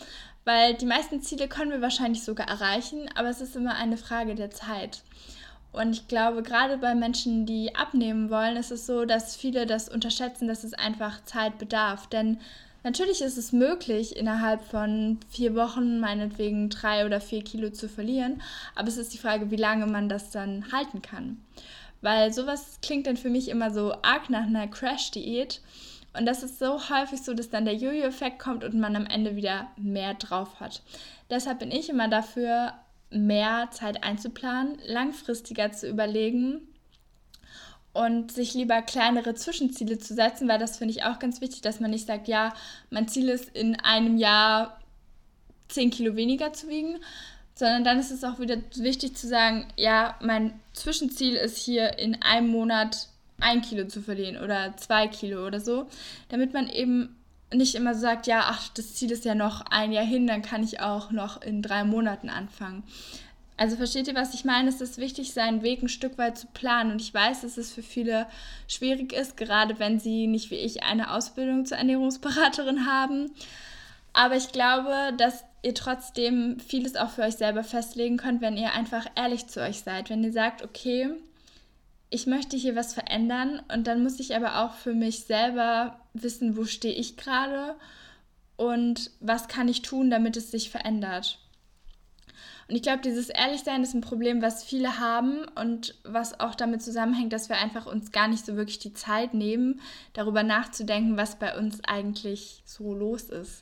weil 0.45 0.73
die 0.73 0.87
meisten 0.87 1.21
Ziele 1.21 1.47
können 1.47 1.71
wir 1.71 1.81
wahrscheinlich 1.81 2.23
sogar 2.23 2.47
erreichen, 2.47 3.07
aber 3.15 3.29
es 3.29 3.39
ist 3.39 3.55
immer 3.55 3.75
eine 3.75 3.97
Frage 3.97 4.33
der 4.33 4.49
Zeit. 4.49 5.03
Und 5.71 5.91
ich 5.91 6.07
glaube, 6.07 6.41
gerade 6.41 6.77
bei 6.77 6.95
Menschen, 6.95 7.45
die 7.45 7.75
abnehmen 7.75 8.29
wollen, 8.29 8.57
ist 8.57 8.71
es 8.71 8.85
so, 8.85 9.05
dass 9.05 9.35
viele 9.35 9.65
das 9.65 9.89
unterschätzen, 9.89 10.47
dass 10.47 10.63
es 10.63 10.73
einfach 10.73 11.23
Zeit 11.23 11.59
bedarf. 11.59 12.07
Denn 12.07 12.39
Natürlich 12.83 13.21
ist 13.21 13.37
es 13.37 13.53
möglich, 13.53 14.17
innerhalb 14.17 14.61
von 14.61 15.17
vier 15.29 15.55
Wochen 15.55 15.99
meinetwegen 15.99 16.69
drei 16.69 17.05
oder 17.05 17.21
vier 17.21 17.41
Kilo 17.41 17.69
zu 17.69 17.87
verlieren, 17.87 18.41
aber 18.75 18.89
es 18.89 18.97
ist 18.97 19.13
die 19.13 19.17
Frage, 19.17 19.51
wie 19.51 19.55
lange 19.55 19.87
man 19.87 20.09
das 20.09 20.31
dann 20.31 20.69
halten 20.73 21.01
kann. 21.01 21.41
Weil 22.01 22.33
sowas 22.33 22.79
klingt 22.81 23.07
dann 23.07 23.15
für 23.15 23.29
mich 23.29 23.47
immer 23.47 23.71
so 23.71 23.93
arg 24.01 24.29
nach 24.29 24.45
einer 24.45 24.67
Crash-Diät. 24.67 25.61
Und 26.15 26.25
das 26.25 26.43
ist 26.43 26.59
so 26.59 26.89
häufig 26.89 27.21
so, 27.21 27.33
dass 27.33 27.49
dann 27.49 27.63
der 27.63 27.75
Jojo-Effekt 27.75 28.37
kommt 28.37 28.65
und 28.65 28.77
man 28.77 28.97
am 28.97 29.05
Ende 29.05 29.37
wieder 29.37 29.69
mehr 29.77 30.13
drauf 30.15 30.59
hat. 30.59 30.81
Deshalb 31.29 31.59
bin 31.59 31.71
ich 31.71 31.89
immer 31.89 32.09
dafür, 32.09 32.73
mehr 33.09 33.69
Zeit 33.71 34.03
einzuplanen, 34.03 34.77
langfristiger 34.85 35.71
zu 35.71 35.87
überlegen 35.87 36.67
und 37.93 38.31
sich 38.31 38.53
lieber 38.55 38.81
kleinere 38.81 39.35
Zwischenziele 39.35 39.99
zu 39.99 40.15
setzen, 40.15 40.47
weil 40.47 40.59
das 40.59 40.77
finde 40.77 40.93
ich 40.93 41.03
auch 41.03 41.19
ganz 41.19 41.41
wichtig, 41.41 41.61
dass 41.61 41.79
man 41.79 41.91
nicht 41.91 42.07
sagt, 42.07 42.27
ja, 42.27 42.53
mein 42.89 43.07
Ziel 43.07 43.29
ist 43.29 43.49
in 43.55 43.79
einem 43.79 44.17
Jahr 44.17 44.79
10 45.69 45.91
Kilo 45.91 46.15
weniger 46.15 46.53
zu 46.53 46.67
wiegen, 46.67 46.97
sondern 47.55 47.83
dann 47.83 47.99
ist 47.99 48.11
es 48.11 48.23
auch 48.23 48.39
wieder 48.39 48.57
wichtig 48.75 49.15
zu 49.15 49.27
sagen, 49.27 49.67
ja, 49.77 50.17
mein 50.21 50.59
Zwischenziel 50.73 51.35
ist 51.35 51.57
hier 51.57 51.99
in 51.99 52.21
einem 52.21 52.49
Monat 52.49 53.07
ein 53.39 53.61
Kilo 53.61 53.87
zu 53.87 54.01
verlieren 54.01 54.43
oder 54.43 54.75
zwei 54.77 55.07
Kilo 55.07 55.45
oder 55.45 55.59
so, 55.59 55.87
damit 56.29 56.53
man 56.53 56.69
eben 56.69 57.15
nicht 57.53 57.75
immer 57.75 57.93
sagt, 57.93 58.25
ja, 58.25 58.45
ach, 58.47 58.69
das 58.69 58.95
Ziel 58.95 59.11
ist 59.11 59.25
ja 59.25 59.35
noch 59.35 59.61
ein 59.69 59.91
Jahr 59.91 60.05
hin, 60.05 60.25
dann 60.25 60.41
kann 60.41 60.63
ich 60.63 60.79
auch 60.79 61.11
noch 61.11 61.41
in 61.41 61.61
drei 61.61 61.83
Monaten 61.83 62.29
anfangen. 62.29 62.83
Also 63.55 63.75
versteht 63.75 64.07
ihr, 64.07 64.15
was 64.15 64.33
ich 64.33 64.45
meine? 64.45 64.69
Es 64.69 64.81
ist 64.81 64.97
wichtig, 64.97 65.33
seinen 65.33 65.61
Weg 65.61 65.83
ein 65.83 65.89
Stück 65.89 66.17
weit 66.17 66.37
zu 66.37 66.47
planen. 66.47 66.91
Und 66.91 67.01
ich 67.01 67.13
weiß, 67.13 67.41
dass 67.41 67.57
es 67.57 67.71
für 67.71 67.83
viele 67.83 68.25
schwierig 68.67 69.13
ist, 69.13 69.37
gerade 69.37 69.79
wenn 69.79 69.99
sie 69.99 70.27
nicht 70.27 70.49
wie 70.49 70.55
ich 70.55 70.83
eine 70.83 71.13
Ausbildung 71.13 71.65
zur 71.65 71.77
Ernährungsberaterin 71.77 72.85
haben. 72.87 73.31
Aber 74.11 74.35
ich 74.35 74.51
glaube, 74.51 75.13
dass 75.17 75.43
ihr 75.63 75.73
trotzdem 75.73 76.59
vieles 76.59 76.95
auch 76.95 77.09
für 77.09 77.23
euch 77.23 77.35
selber 77.35 77.63
festlegen 77.63 78.17
könnt, 78.17 78.41
wenn 78.41 78.57
ihr 78.57 78.73
einfach 78.73 79.05
ehrlich 79.15 79.47
zu 79.47 79.61
euch 79.61 79.79
seid. 79.81 80.09
Wenn 80.09 80.23
ihr 80.23 80.33
sagt, 80.33 80.63
okay, 80.63 81.09
ich 82.09 82.27
möchte 82.27 82.57
hier 82.57 82.75
was 82.75 82.93
verändern 82.93 83.61
und 83.73 83.87
dann 83.87 84.03
muss 84.03 84.19
ich 84.19 84.35
aber 84.35 84.63
auch 84.63 84.75
für 84.75 84.93
mich 84.93 85.21
selber 85.21 85.99
wissen, 86.13 86.55
wo 86.57 86.65
stehe 86.65 86.93
ich 86.93 87.17
gerade 87.17 87.75
und 88.55 89.09
was 89.19 89.47
kann 89.47 89.67
ich 89.67 89.81
tun, 89.81 90.11
damit 90.11 90.37
es 90.37 90.51
sich 90.51 90.69
verändert. 90.69 91.39
Und 92.73 92.77
ich 92.77 92.81
glaube, 92.81 93.03
dieses 93.03 93.29
Ehrlichsein 93.29 93.83
ist 93.83 93.93
ein 93.93 94.01
Problem, 94.01 94.41
was 94.41 94.63
viele 94.63 94.97
haben 94.97 95.45
und 95.53 95.93
was 96.03 96.39
auch 96.39 96.55
damit 96.55 96.81
zusammenhängt, 96.81 97.31
dass 97.31 97.47
wir 97.47 97.57
einfach 97.57 97.85
uns 97.85 98.11
gar 98.11 98.27
nicht 98.27 98.43
so 98.43 98.55
wirklich 98.55 98.79
die 98.79 98.95
Zeit 98.95 99.35
nehmen, 99.35 99.79
darüber 100.13 100.41
nachzudenken, 100.41 101.15
was 101.15 101.37
bei 101.37 101.55
uns 101.55 101.83
eigentlich 101.83 102.63
so 102.65 102.95
los 102.95 103.29
ist. 103.29 103.61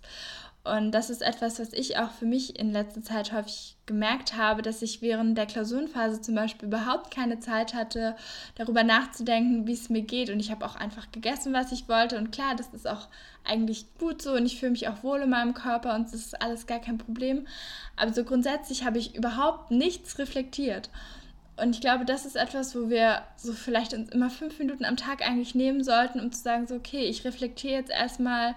Und 0.64 0.92
das 0.92 1.10
ist 1.10 1.24
etwas, 1.24 1.60
was 1.60 1.74
ich 1.74 1.98
auch 1.98 2.12
für 2.12 2.28
mich 2.28 2.60
in 2.60 2.72
letzter 2.72 3.02
Zeit 3.02 3.34
häufig 3.34 3.78
gemerkt 3.88 4.38
habe, 4.38 4.62
dass 4.62 4.84
ich 4.84 5.02
während 5.02 5.36
der 5.36 5.48
Klausurenphase 5.48 6.22
zum 6.22 6.36
Beispiel 6.36 6.68
überhaupt 6.68 7.10
keine 7.10 7.40
Zeit 7.40 7.74
hatte, 7.74 8.16
darüber 8.54 8.84
nachzudenken, 8.84 9.66
wie 9.66 9.74
es 9.74 9.90
mir 9.90 10.04
geht. 10.04 10.30
Und 10.30 10.40
ich 10.40 10.52
habe 10.52 10.64
auch 10.64 10.76
einfach 10.76 11.12
gegessen, 11.12 11.52
was 11.54 11.72
ich 11.72 11.90
wollte. 11.90 12.18
Und 12.18 12.32
klar, 12.32 12.56
das 12.56 12.68
ist 12.76 12.88
auch 12.88 13.08
eigentlich 13.44 13.86
gut 13.98 14.22
so 14.22 14.34
und 14.34 14.46
ich 14.46 14.60
fühle 14.60 14.74
mich 14.74 14.88
auch 14.88 15.02
wohl 15.02 15.22
in 15.22 15.32
meinem 15.32 15.56
Körper 15.56 15.96
und 15.96 16.06
das 16.06 16.14
ist 16.14 16.40
alles 16.40 16.68
gar 16.68 16.80
kein 16.80 17.00
Problem. 17.00 17.48
Aber 17.96 18.14
so 18.14 18.24
grundsätzlich 18.24 18.86
habe 18.86 19.00
ich 19.00 19.16
überhaupt 19.16 19.72
nichts 19.72 20.20
reflektiert. 20.20 20.92
Und 21.58 21.76
ich 21.76 21.82
glaube, 21.82 22.06
das 22.06 22.26
ist 22.26 22.36
etwas, 22.36 22.76
wo 22.76 22.90
wir 22.90 23.24
so 23.36 23.54
vielleicht 23.54 23.94
uns 23.94 24.10
immer 24.10 24.30
fünf 24.30 24.58
Minuten 24.60 24.86
am 24.86 24.98
Tag 24.98 25.28
eigentlich 25.28 25.54
nehmen 25.56 25.84
sollten, 25.84 26.20
um 26.20 26.32
zu 26.32 26.42
sagen, 26.42 26.68
so, 26.68 26.76
okay, 26.76 27.06
ich 27.06 27.26
reflektiere 27.26 27.74
jetzt 27.74 27.92
erstmal 27.92 28.56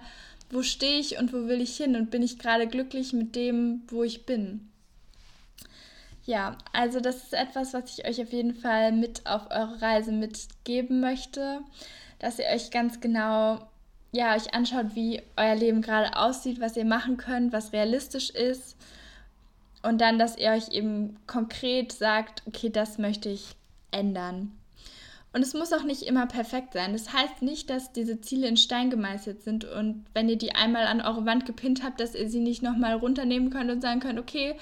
wo 0.55 0.63
stehe 0.63 0.99
ich 0.99 1.19
und 1.19 1.33
wo 1.33 1.47
will 1.47 1.59
ich 1.59 1.75
hin 1.75 1.95
und 1.95 2.09
bin 2.09 2.23
ich 2.23 2.39
gerade 2.39 2.67
glücklich 2.67 3.11
mit 3.11 3.35
dem, 3.35 3.81
wo 3.89 4.03
ich 4.03 4.25
bin. 4.25 4.69
Ja, 6.25 6.57
also 6.71 7.01
das 7.01 7.17
ist 7.17 7.33
etwas, 7.33 7.73
was 7.73 7.99
ich 7.99 8.07
euch 8.07 8.21
auf 8.21 8.31
jeden 8.31 8.55
Fall 8.55 8.91
mit 8.93 9.27
auf 9.27 9.51
eure 9.51 9.81
Reise 9.81 10.11
mitgeben 10.11 11.01
möchte, 11.01 11.59
dass 12.19 12.39
ihr 12.39 12.45
euch 12.45 12.71
ganz 12.71 12.99
genau 13.01 13.67
ja, 14.11 14.33
euch 14.33 14.53
anschaut, 14.53 14.95
wie 14.95 15.21
euer 15.35 15.55
Leben 15.55 15.81
gerade 15.81 16.15
aussieht, 16.15 16.61
was 16.61 16.77
ihr 16.77 16.85
machen 16.85 17.17
könnt, 17.17 17.51
was 17.51 17.73
realistisch 17.73 18.29
ist 18.29 18.77
und 19.83 19.99
dann, 19.99 20.17
dass 20.17 20.37
ihr 20.37 20.51
euch 20.51 20.69
eben 20.69 21.17
konkret 21.27 21.91
sagt, 21.91 22.43
okay, 22.47 22.69
das 22.69 22.97
möchte 22.97 23.27
ich 23.29 23.55
ändern. 23.91 24.53
Und 25.35 25.41
es 25.41 25.53
muss 25.53 25.73
auch 25.73 25.83
nicht 25.83 26.03
immer 26.03 26.27
perfekt 26.27 26.71
sein. 26.71 26.93
Das 26.93 27.11
heißt 27.11 27.41
nicht, 27.41 27.69
dass 27.69 27.91
diese 27.91 28.21
Ziele 28.21 28.47
in 28.47 28.55
Stein 28.55 28.89
gemeißelt 28.89 29.43
sind 29.43 29.65
und 29.65 30.05
wenn 30.13 30.29
ihr 30.29 30.37
die 30.37 30.55
einmal 30.55 30.87
an 30.87 31.01
eure 31.01 31.25
Wand 31.25 31.45
gepinnt 31.45 31.83
habt, 31.83 31.99
dass 31.99 32.15
ihr 32.15 32.29
sie 32.29 32.39
nicht 32.39 32.63
nochmal 32.63 32.93
runternehmen 32.93 33.49
könnt 33.49 33.69
und 33.69 33.81
sagen 33.81 33.99
könnt, 33.99 34.17
okay, 34.17 34.55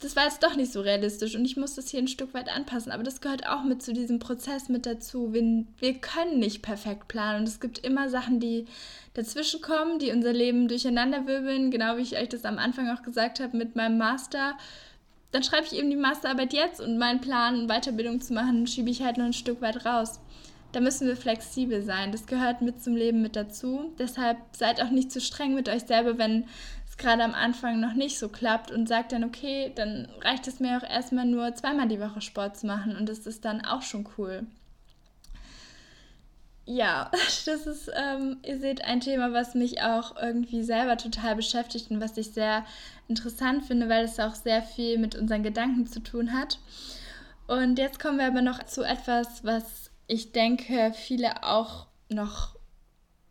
das 0.00 0.16
war 0.16 0.24
jetzt 0.24 0.42
doch 0.42 0.56
nicht 0.56 0.72
so 0.72 0.80
realistisch 0.80 1.36
und 1.36 1.44
ich 1.44 1.58
muss 1.58 1.74
das 1.74 1.90
hier 1.90 2.00
ein 2.00 2.08
Stück 2.08 2.32
weit 2.32 2.48
anpassen. 2.48 2.90
Aber 2.90 3.02
das 3.02 3.20
gehört 3.20 3.46
auch 3.46 3.64
mit 3.64 3.82
zu 3.82 3.92
diesem 3.92 4.18
Prozess 4.18 4.70
mit 4.70 4.86
dazu. 4.86 5.34
Wir, 5.34 5.66
wir 5.78 5.94
können 5.98 6.38
nicht 6.38 6.62
perfekt 6.62 7.08
planen 7.08 7.40
und 7.40 7.48
es 7.48 7.60
gibt 7.60 7.78
immer 7.78 8.08
Sachen, 8.08 8.40
die 8.40 8.64
dazwischen 9.12 9.60
kommen, 9.60 9.98
die 9.98 10.10
unser 10.10 10.32
Leben 10.32 10.68
durcheinander 10.68 11.26
wirbeln. 11.26 11.70
Genau 11.70 11.98
wie 11.98 12.02
ich 12.02 12.16
euch 12.16 12.30
das 12.30 12.46
am 12.46 12.56
Anfang 12.56 12.88
auch 12.88 13.02
gesagt 13.02 13.40
habe 13.40 13.58
mit 13.58 13.76
meinem 13.76 13.98
Master 13.98 14.54
dann 15.32 15.42
schreibe 15.42 15.66
ich 15.66 15.74
eben 15.74 15.90
die 15.90 15.96
Masterarbeit 15.96 16.52
jetzt 16.52 16.80
und 16.80 16.98
meinen 16.98 17.20
Plan, 17.20 17.66
Weiterbildung 17.66 18.20
zu 18.20 18.34
machen, 18.34 18.66
schiebe 18.66 18.90
ich 18.90 19.02
halt 19.02 19.16
noch 19.16 19.24
ein 19.24 19.32
Stück 19.32 19.60
weit 19.60 19.84
raus. 19.84 20.20
Da 20.72 20.80
müssen 20.80 21.06
wir 21.06 21.16
flexibel 21.16 21.82
sein. 21.82 22.12
Das 22.12 22.26
gehört 22.26 22.62
mit 22.62 22.82
zum 22.82 22.96
Leben 22.96 23.20
mit 23.20 23.36
dazu. 23.36 23.92
Deshalb 23.98 24.38
seid 24.52 24.82
auch 24.82 24.90
nicht 24.90 25.12
zu 25.12 25.20
streng 25.20 25.54
mit 25.54 25.68
euch 25.68 25.82
selber, 25.82 26.16
wenn 26.16 26.44
es 26.88 26.96
gerade 26.96 27.24
am 27.24 27.34
Anfang 27.34 27.80
noch 27.80 27.94
nicht 27.94 28.18
so 28.18 28.28
klappt 28.28 28.70
und 28.70 28.88
sagt 28.88 29.12
dann, 29.12 29.24
okay, 29.24 29.72
dann 29.74 30.08
reicht 30.22 30.46
es 30.48 30.60
mir 30.60 30.78
auch 30.78 30.88
erstmal 30.88 31.26
nur 31.26 31.54
zweimal 31.54 31.88
die 31.88 32.00
Woche 32.00 32.20
Sport 32.20 32.58
zu 32.58 32.66
machen 32.66 32.96
und 32.96 33.08
das 33.08 33.26
ist 33.26 33.44
dann 33.44 33.64
auch 33.64 33.82
schon 33.82 34.06
cool. 34.16 34.46
Ja, 36.64 37.10
das 37.46 37.66
ist, 37.66 37.90
ähm, 37.94 38.38
ihr 38.44 38.58
seht, 38.60 38.84
ein 38.84 39.00
Thema, 39.00 39.32
was 39.32 39.54
mich 39.54 39.82
auch 39.82 40.16
irgendwie 40.20 40.62
selber 40.62 40.96
total 40.96 41.36
beschäftigt 41.36 41.90
und 41.90 42.00
was 42.00 42.16
ich 42.16 42.30
sehr 42.32 42.64
interessant 43.08 43.64
finde, 43.64 43.88
weil 43.88 44.04
es 44.04 44.20
auch 44.20 44.34
sehr 44.34 44.62
viel 44.62 44.98
mit 44.98 45.14
unseren 45.14 45.42
Gedanken 45.42 45.86
zu 45.86 46.00
tun 46.00 46.32
hat. 46.32 46.58
Und 47.46 47.78
jetzt 47.78 47.98
kommen 47.98 48.18
wir 48.18 48.26
aber 48.26 48.42
noch 48.42 48.62
zu 48.64 48.82
etwas, 48.82 49.44
was 49.44 49.90
ich 50.06 50.32
denke, 50.32 50.92
viele 50.94 51.42
auch 51.44 51.86
noch 52.08 52.56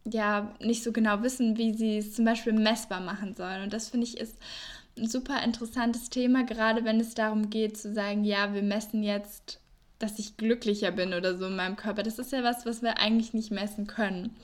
ja 0.03 0.53
nicht 0.59 0.83
so 0.83 0.91
genau 0.91 1.21
wissen, 1.21 1.57
wie 1.57 1.73
sie 1.73 1.97
es 1.97 2.15
zum 2.15 2.25
Beispiel 2.25 2.53
messbar 2.53 2.99
machen 2.99 3.35
sollen. 3.35 3.63
Und 3.63 3.73
das 3.73 3.89
finde 3.89 4.07
ich 4.07 4.17
ist 4.17 4.35
ein 4.97 5.07
super 5.07 5.41
interessantes 5.43 6.09
Thema, 6.09 6.43
gerade 6.43 6.83
wenn 6.83 6.99
es 6.99 7.13
darum 7.13 7.49
geht 7.49 7.77
zu 7.77 7.93
sagen, 7.93 8.23
ja, 8.23 8.53
wir 8.53 8.63
messen 8.63 9.03
jetzt 9.03 9.60
dass 10.03 10.19
ich 10.19 10.37
glücklicher 10.37 10.91
bin 10.91 11.13
oder 11.13 11.37
so 11.37 11.47
in 11.47 11.55
meinem 11.55 11.75
Körper. 11.75 12.03
Das 12.03 12.19
ist 12.19 12.31
ja 12.31 12.43
was, 12.43 12.65
was 12.65 12.81
wir 12.81 12.99
eigentlich 12.99 13.33
nicht 13.33 13.51
messen 13.51 13.87
können. 13.87 14.35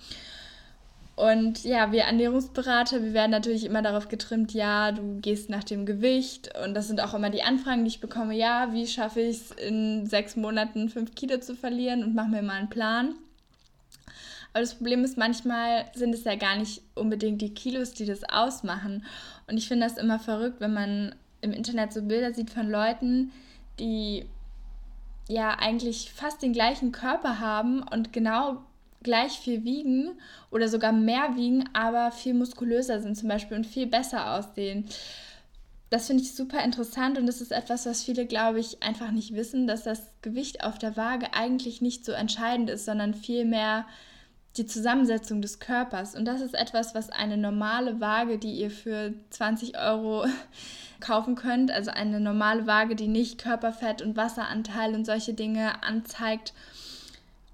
Und 1.17 1.63
ja, 1.63 1.91
wir 1.91 2.03
Ernährungsberater, 2.03 3.01
wir 3.01 3.13
werden 3.13 3.31
natürlich 3.31 3.65
immer 3.65 3.81
darauf 3.81 4.07
getrimmt, 4.07 4.53
ja, 4.53 4.91
du 4.91 5.19
gehst 5.19 5.49
nach 5.49 5.63
dem 5.63 5.87
Gewicht. 5.87 6.51
Und 6.63 6.75
das 6.75 6.87
sind 6.87 7.01
auch 7.01 7.15
immer 7.15 7.31
die 7.31 7.41
Anfragen, 7.41 7.83
die 7.83 7.89
ich 7.89 7.99
bekomme, 7.99 8.35
ja, 8.35 8.71
wie 8.71 8.85
schaffe 8.85 9.21
ich 9.21 9.37
es 9.37 9.51
in 9.51 10.05
sechs 10.05 10.35
Monaten 10.35 10.89
fünf 10.89 11.15
Kilo 11.15 11.39
zu 11.39 11.55
verlieren 11.55 12.03
und 12.03 12.13
mach 12.13 12.27
mir 12.27 12.43
mal 12.43 12.57
einen 12.57 12.69
Plan. 12.69 13.15
Aber 14.53 14.61
das 14.61 14.75
Problem 14.75 15.03
ist, 15.03 15.17
manchmal 15.17 15.85
sind 15.95 16.13
es 16.13 16.23
ja 16.23 16.35
gar 16.35 16.55
nicht 16.55 16.81
unbedingt 16.93 17.41
die 17.41 17.53
Kilos, 17.53 17.93
die 17.93 18.05
das 18.05 18.23
ausmachen. 18.23 19.03
Und 19.47 19.57
ich 19.57 19.67
finde 19.67 19.87
das 19.87 19.97
immer 19.97 20.19
verrückt, 20.19 20.59
wenn 20.59 20.73
man 20.73 21.15
im 21.41 21.51
Internet 21.51 21.93
so 21.93 22.03
Bilder 22.03 22.33
sieht 22.33 22.51
von 22.51 22.69
Leuten, 22.69 23.31
die 23.79 24.25
ja 25.27 25.57
eigentlich 25.59 26.11
fast 26.11 26.41
den 26.41 26.53
gleichen 26.53 26.91
Körper 26.91 27.39
haben 27.39 27.83
und 27.83 28.13
genau 28.13 28.63
gleich 29.03 29.39
viel 29.39 29.63
wiegen 29.63 30.19
oder 30.51 30.67
sogar 30.67 30.91
mehr 30.91 31.35
wiegen, 31.35 31.69
aber 31.73 32.11
viel 32.11 32.33
muskulöser 32.33 33.01
sind 33.01 33.15
zum 33.15 33.29
Beispiel 33.29 33.57
und 33.57 33.65
viel 33.65 33.87
besser 33.87 34.33
aussehen. 34.33 34.85
Das 35.89 36.07
finde 36.07 36.23
ich 36.23 36.35
super 36.35 36.63
interessant 36.63 37.17
und 37.17 37.27
das 37.27 37.39
ist 37.39 37.51
etwas, 37.51 37.85
was 37.85 38.03
viele, 38.03 38.25
glaube 38.25 38.59
ich, 38.59 38.83
einfach 38.83 39.11
nicht 39.11 39.33
wissen, 39.33 39.67
dass 39.67 39.83
das 39.83 40.11
Gewicht 40.21 40.63
auf 40.63 40.77
der 40.77 40.97
Waage 40.97 41.33
eigentlich 41.33 41.81
nicht 41.81 42.03
so 42.03 42.11
entscheidend 42.11 42.69
ist, 42.69 42.85
sondern 42.85 43.13
vielmehr 43.13 43.85
die 44.55 44.65
Zusammensetzung 44.65 45.41
des 45.41 45.59
Körpers. 45.59 46.15
Und 46.15 46.25
das 46.25 46.41
ist 46.41 46.55
etwas, 46.55 46.95
was 46.95 47.09
eine 47.09 47.37
normale 47.37 47.99
Waage, 47.99 48.37
die 48.37 48.53
ihr 48.53 48.71
für 48.71 49.13
20 49.29 49.77
Euro 49.77 50.25
kaufen 50.99 51.35
könnt, 51.35 51.71
also 51.71 51.91
eine 51.91 52.19
normale 52.19 52.65
Waage, 52.65 52.95
die 52.95 53.07
nicht 53.07 53.37
Körperfett 53.37 54.01
und 54.01 54.17
Wasseranteil 54.17 54.95
und 54.95 55.05
solche 55.05 55.33
Dinge 55.33 55.83
anzeigt, 55.83 56.53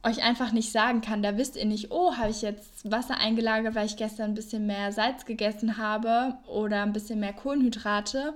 euch 0.04 0.24
einfach 0.24 0.52
nicht 0.52 0.72
sagen 0.72 1.02
kann. 1.02 1.24
Da 1.24 1.38
wisst 1.38 1.56
ihr 1.56 1.66
nicht, 1.66 1.92
oh, 1.92 2.16
habe 2.16 2.30
ich 2.30 2.42
jetzt 2.42 2.90
Wasser 2.90 3.18
eingelagert, 3.18 3.76
weil 3.76 3.86
ich 3.86 3.98
gestern 3.98 4.32
ein 4.32 4.36
bisschen 4.36 4.66
mehr 4.66 4.92
Salz 4.92 5.26
gegessen 5.26 5.78
habe 5.78 6.38
oder 6.48 6.84
ein 6.84 6.94
bisschen 6.94 7.20
mehr 7.20 7.34
Kohlenhydrate. 7.34 8.34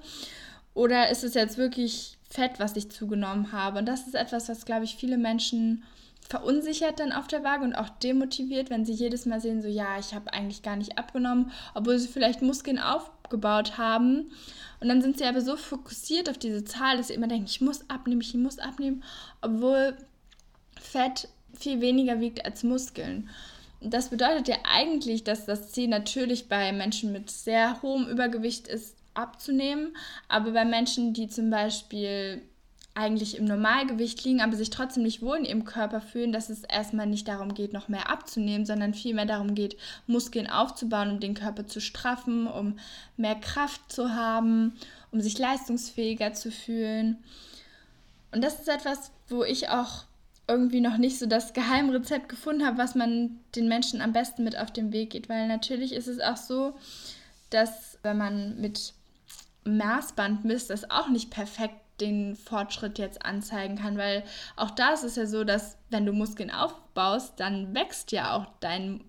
Oder 0.73 1.09
ist 1.09 1.23
es 1.23 1.33
jetzt 1.33 1.57
wirklich 1.57 2.17
Fett, 2.29 2.59
was 2.59 2.75
ich 2.75 2.91
zugenommen 2.91 3.51
habe. 3.51 3.79
Und 3.79 3.85
das 3.85 4.05
ist 4.05 4.15
etwas, 4.15 4.49
was, 4.49 4.65
glaube 4.65 4.85
ich, 4.85 4.95
viele 4.95 5.17
Menschen 5.17 5.83
verunsichert 6.29 6.99
dann 6.99 7.11
auf 7.11 7.27
der 7.27 7.43
Waage 7.43 7.63
und 7.63 7.75
auch 7.75 7.89
demotiviert, 7.89 8.69
wenn 8.69 8.85
sie 8.85 8.93
jedes 8.93 9.25
Mal 9.25 9.39
sehen, 9.39 9.61
so 9.61 9.67
ja, 9.67 9.97
ich 9.97 10.13
habe 10.13 10.33
eigentlich 10.33 10.61
gar 10.61 10.75
nicht 10.75 10.97
abgenommen, 10.97 11.51
obwohl 11.73 11.97
sie 11.97 12.07
vielleicht 12.07 12.41
Muskeln 12.41 12.79
aufgebaut 12.79 13.77
haben. 13.77 14.31
Und 14.79 14.89
dann 14.89 15.01
sind 15.01 15.17
sie 15.17 15.25
aber 15.25 15.41
so 15.41 15.55
fokussiert 15.55 16.29
auf 16.29 16.37
diese 16.37 16.65
Zahl, 16.65 16.97
dass 16.97 17.07
sie 17.07 17.13
immer 17.13 17.27
denken, 17.27 17.47
ich 17.47 17.61
muss 17.61 17.89
abnehmen, 17.89 18.21
ich 18.21 18.33
muss 18.33 18.59
abnehmen, 18.59 19.03
obwohl 19.41 19.95
Fett 20.79 21.29
viel 21.57 21.81
weniger 21.81 22.19
wiegt 22.19 22.45
als 22.45 22.63
Muskeln. 22.63 23.29
Und 23.79 23.93
das 23.93 24.09
bedeutet 24.09 24.47
ja 24.47 24.57
eigentlich, 24.63 25.23
dass 25.23 25.45
das 25.45 25.71
Ziel 25.71 25.87
natürlich 25.87 26.49
bei 26.49 26.71
Menschen 26.71 27.11
mit 27.11 27.29
sehr 27.29 27.81
hohem 27.81 28.07
Übergewicht 28.07 28.67
ist, 28.67 28.95
abzunehmen, 29.13 29.95
aber 30.27 30.51
bei 30.51 30.65
Menschen, 30.65 31.13
die 31.13 31.27
zum 31.27 31.49
Beispiel 31.49 32.41
eigentlich 32.97 33.37
im 33.37 33.45
Normalgewicht 33.45 34.23
liegen, 34.23 34.41
aber 34.41 34.55
sich 34.55 34.71
trotzdem 34.71 35.03
nicht 35.03 35.21
wohl 35.21 35.37
in 35.37 35.45
ihrem 35.45 35.65
Körper 35.65 36.01
fühlen, 36.01 36.31
dass 36.31 36.49
es 36.49 36.63
erstmal 36.63 37.05
nicht 37.05 37.27
darum 37.27 37.53
geht, 37.53 37.71
noch 37.71 37.89
mehr 37.89 38.09
abzunehmen, 38.09 38.65
sondern 38.65 38.95
vielmehr 38.95 39.27
darum 39.27 39.53
geht, 39.53 39.77
Muskeln 40.07 40.49
aufzubauen, 40.49 41.11
um 41.11 41.19
den 41.19 41.35
Körper 41.35 41.67
zu 41.67 41.79
straffen, 41.79 42.47
um 42.47 42.79
mehr 43.15 43.35
Kraft 43.35 43.91
zu 43.91 44.15
haben, 44.15 44.73
um 45.11 45.21
sich 45.21 45.37
leistungsfähiger 45.37 46.33
zu 46.33 46.51
fühlen. 46.51 47.17
Und 48.31 48.43
das 48.43 48.59
ist 48.59 48.67
etwas, 48.67 49.11
wo 49.29 49.43
ich 49.43 49.69
auch 49.69 50.05
irgendwie 50.47 50.81
noch 50.81 50.97
nicht 50.97 51.19
so 51.19 51.27
das 51.27 51.53
Geheimrezept 51.53 52.29
gefunden 52.29 52.65
habe, 52.65 52.79
was 52.79 52.95
man 52.95 53.39
den 53.55 53.67
Menschen 53.67 54.01
am 54.01 54.13
besten 54.13 54.43
mit 54.43 54.57
auf 54.57 54.71
den 54.71 54.91
Weg 54.91 55.11
geht. 55.11 55.29
Weil 55.29 55.47
natürlich 55.47 55.93
ist 55.93 56.07
es 56.07 56.19
auch 56.19 56.37
so, 56.37 56.73
dass 57.51 57.99
wenn 58.01 58.17
man 58.17 58.59
mit 58.59 58.93
Maßband 59.65 60.45
misst, 60.45 60.71
das 60.71 60.89
auch 60.89 61.09
nicht 61.09 61.29
perfekt 61.29 61.75
den 61.99 62.35
Fortschritt 62.35 62.99
jetzt 62.99 63.25
anzeigen 63.25 63.77
kann, 63.77 63.97
weil 63.97 64.23
auch 64.55 64.71
da 64.71 64.93
ist 64.93 65.03
es 65.03 65.15
ja 65.15 65.25
so, 65.25 65.43
dass 65.43 65.77
wenn 65.89 66.05
du 66.05 66.13
Muskeln 66.13 66.51
aufbaust, 66.51 67.39
dann 67.39 67.73
wächst 67.73 68.11
ja 68.11 68.35
auch 68.35 68.45
dein 68.59 69.03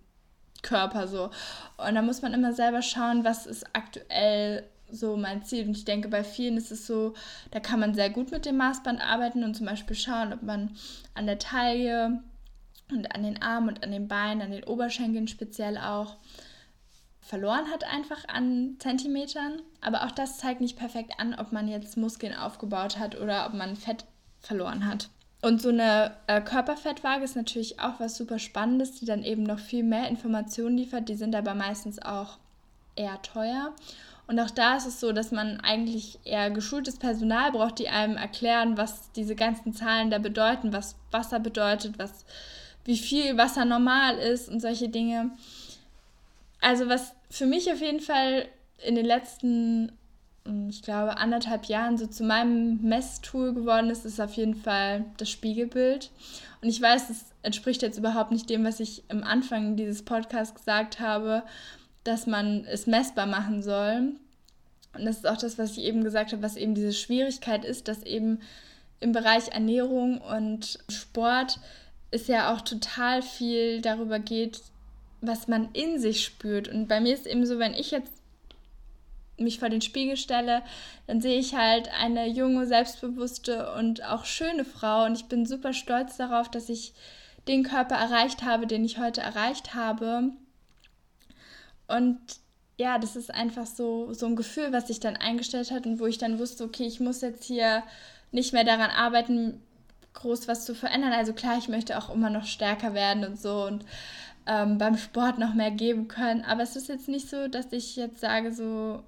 Körper 0.63 1.07
so. 1.07 1.31
Und 1.77 1.95
da 1.95 2.03
muss 2.03 2.23
man 2.23 2.35
immer 2.35 2.53
selber 2.53 2.83
schauen, 2.83 3.25
was 3.25 3.47
ist 3.47 3.67
aktuell 3.75 4.65
so 4.91 5.17
mein 5.17 5.45
Ziel. 5.45 5.67
Und 5.67 5.77
ich 5.77 5.85
denke, 5.85 6.09
bei 6.09 6.25
vielen 6.25 6.57
ist 6.57 6.73
es 6.73 6.87
so, 6.87 7.15
da 7.51 7.61
kann 7.61 7.81
man 7.81 7.95
sehr 7.95 8.11
gut 8.11 8.31
mit 8.31 8.47
dem 8.47 8.57
Maßband 8.57 9.01
arbeiten 9.01 9.45
und 9.45 9.55
zum 9.55 9.67
Beispiel 9.67 9.97
schauen, 9.97 10.33
ob 10.33 10.43
man 10.43 10.77
an 11.15 11.27
der 11.27 11.39
Taille 11.39 12.23
und 12.91 13.15
an 13.15 13.23
den 13.23 13.43
Armen 13.43 13.69
und 13.69 13.85
an 13.85 13.93
den 13.93 14.09
Beinen, 14.09 14.43
an 14.43 14.51
den 14.51 14.65
Oberschenkeln 14.65 15.29
speziell 15.29 15.77
auch 15.77 16.17
verloren 17.29 17.71
hat 17.71 17.85
einfach 17.85 18.27
an 18.27 18.77
Zentimetern. 18.79 19.61
Aber 19.83 20.05
auch 20.05 20.11
das 20.11 20.39
zeigt 20.39 20.63
nicht 20.63 20.79
perfekt 20.79 21.13
an, 21.19 21.35
ob 21.35 21.53
man 21.53 21.69
jetzt 21.69 21.99
Muskeln 21.99 22.35
aufgebaut 22.35 22.99
hat 22.99 23.21
oder 23.21 23.47
ob 23.47 23.53
man 23.53 23.77
Fett 23.77 24.07
verloren 24.41 24.87
hat. 24.87 25.11
Und 25.43 25.61
so 25.61 25.69
eine 25.69 26.17
äh, 26.27 26.41
Körperfettwaage 26.41 27.23
ist 27.23 27.37
natürlich 27.37 27.81
auch 27.81 28.01
was 28.01 28.17
super 28.17 28.39
Spannendes, 28.39 28.93
die 28.93 29.05
dann 29.05 29.23
eben 29.23 29.43
noch 29.43 29.59
viel 29.59 29.85
mehr 29.85 30.09
Informationen 30.09 30.79
liefert. 30.79 31.11
Die 31.11 31.17
sind 31.17 31.35
aber 31.35 31.55
meistens 31.55 32.01
auch 32.01 32.39
eher 32.97 33.21
teuer. 33.21 33.75
Und 34.27 34.41
auch 34.41 34.51
da 34.51 34.77
ist 34.77 34.87
es 34.87 34.99
so, 34.99 35.13
dass 35.13 35.31
man 35.31 35.61
eigentlich 35.61 36.19
eher 36.25 36.51
geschultes 36.51 36.99
Personal 36.99 37.53
braucht, 37.53 37.79
die 37.79 37.89
einem 37.89 38.17
erklären, 38.17 38.79
was 38.79 39.13
diese 39.13 39.37
ganzen 39.37 39.75
Zahlen 39.75 40.11
da 40.11 40.19
bedeuten, 40.19 40.73
was 40.73 40.97
Wasser 41.11 41.41
bedeutet, 41.41 41.99
was, 41.99 42.25
wie 42.85 42.99
viel 42.99 43.37
Wasser 43.37 43.67
normal 43.67 44.17
ist 44.17 44.49
und 44.49 44.61
solche 44.61 44.89
Dinge. 44.89 45.33
Also 46.61 46.89
was 46.89 47.15
für 47.31 47.47
mich 47.47 47.71
auf 47.73 47.81
jeden 47.81 48.01
Fall 48.01 48.49
in 48.85 48.95
den 48.95 49.07
letzten, 49.07 49.93
hm, 50.45 50.69
ich 50.69 50.83
glaube, 50.83 51.17
anderthalb 51.17 51.67
Jahren 51.67 51.99
so 51.99 52.07
zu 52.07 52.25
meinem 52.25 52.81
Messtool 52.83 53.55
geworden 53.55 53.91
ist, 53.91 54.05
ist 54.05 54.21
auf 54.21 54.35
jeden 54.35 54.55
Fall 54.55 55.05
das 55.17 55.31
Spiegelbild. 55.31 56.11
Und 56.61 56.69
ich 56.69 56.81
weiß, 56.81 57.11
es 57.11 57.27
entspricht 57.43 57.83
jetzt 57.83 57.99
überhaupt 57.99 58.33
nicht 58.33 58.51
dem, 58.51 58.65
was 58.65 58.81
ich 58.81 59.05
am 59.09 59.23
Anfang 59.23 59.77
dieses 59.77 60.05
Podcasts 60.05 60.55
gesagt 60.55 61.01
habe, 61.01 61.43
dass 62.05 62.27
man 62.27 62.65
es 62.65 62.87
messbar 62.87 63.27
machen 63.27 63.63
soll. 63.63 64.13
Und 64.95 65.05
das 65.05 65.19
ist 65.19 65.29
auch 65.29 65.37
das, 65.37 65.59
was 65.59 65.73
ich 65.73 65.85
eben 65.85 66.03
gesagt 66.03 66.33
habe, 66.33 66.43
was 66.43 66.57
eben 66.57 66.75
diese 66.75 66.93
Schwierigkeit 66.93 67.65
ist, 67.65 67.87
dass 67.87 68.03
eben 68.03 68.41
im 69.01 69.13
Bereich 69.13 69.49
Ernährung 69.49 70.21
und 70.21 70.79
Sport 70.89 71.61
es 72.11 72.27
ja 72.27 72.53
auch 72.53 72.63
total 72.63 73.23
viel 73.23 73.81
darüber 73.81 74.19
geht, 74.19 74.63
was 75.21 75.49
man 75.49 75.71
in 75.73 75.99
sich 75.99 76.25
spürt. 76.25 76.69
Und 76.69 76.89
bei 76.89 77.01
mir 77.01 77.15
ist 77.15 77.27
eben 77.27 77.47
so, 77.47 77.59
wenn 77.59 77.75
ich 77.75 77.91
jetzt 77.91 78.13
mich 79.37 79.59
vor 79.59 79.69
den 79.69 79.83
Spiegel 79.83 80.17
stelle, 80.17 80.63
dann 81.07 81.21
sehe 81.21 81.39
ich 81.39 81.55
halt 81.55 81.89
eine 81.99 82.29
junge, 82.29 82.67
selbstbewusste 82.67 83.73
und 83.75 84.05
auch 84.05 84.25
schöne 84.25 84.65
Frau. 84.65 85.05
Und 85.05 85.15
ich 85.15 85.27
bin 85.27 85.47
super 85.47 85.73
stolz 85.73 86.17
darauf, 86.17 86.51
dass 86.51 86.69
ich 86.69 86.93
den 87.47 87.63
Körper 87.63 87.95
erreicht 87.95 88.43
habe, 88.43 88.67
den 88.67 88.85
ich 88.85 88.99
heute 88.99 89.21
erreicht 89.21 89.75
habe. 89.75 90.31
Und 91.87 92.19
ja, 92.79 92.99
das 92.99 93.17
ist 93.17 93.33
einfach 93.33 93.67
so, 93.67 94.13
so 94.13 94.27
ein 94.27 94.37
Gefühl, 94.37 94.73
was 94.73 94.87
sich 94.87 95.01
dann 95.01 95.17
eingestellt 95.17 95.71
hat 95.71 95.87
und 95.87 95.99
wo 95.99 96.07
ich 96.07 96.19
dann 96.19 96.39
wusste, 96.39 96.65
okay, 96.65 96.87
ich 96.87 97.01
muss 97.01 97.23
jetzt 97.23 97.45
hier 97.45 97.83
nicht 98.31 98.53
mehr 98.53 98.65
daran 98.65 98.91
arbeiten, 98.91 99.61
groß 100.15 100.49
was 100.49 100.65
zu 100.65 100.75
verändern. 100.75 101.13
Also 101.13 101.33
klar, 101.33 101.59
ich 101.59 101.69
möchte 101.69 101.99
auch 101.99 102.13
immer 102.13 102.31
noch 102.31 102.45
stärker 102.45 102.95
werden 102.95 103.25
und 103.25 103.41
so. 103.41 103.65
Und 103.65 103.85
ähm, 104.49 104.79
beim 104.79 104.97
Sport 104.97 105.39
noch 105.39 105.55
mehr 105.55 105.71
geben 105.71 106.09
können. 106.09 106.43
Aber 106.43 106.63
es 106.63 106.75
ist 106.75 106.89
jetzt 106.89 107.09
nicht 107.09 107.29
so, 107.29 107.47
dass 107.49 107.71
ich 107.71 107.95
jetzt 107.97 108.21
sage, 108.21 108.53
so, 108.53 109.05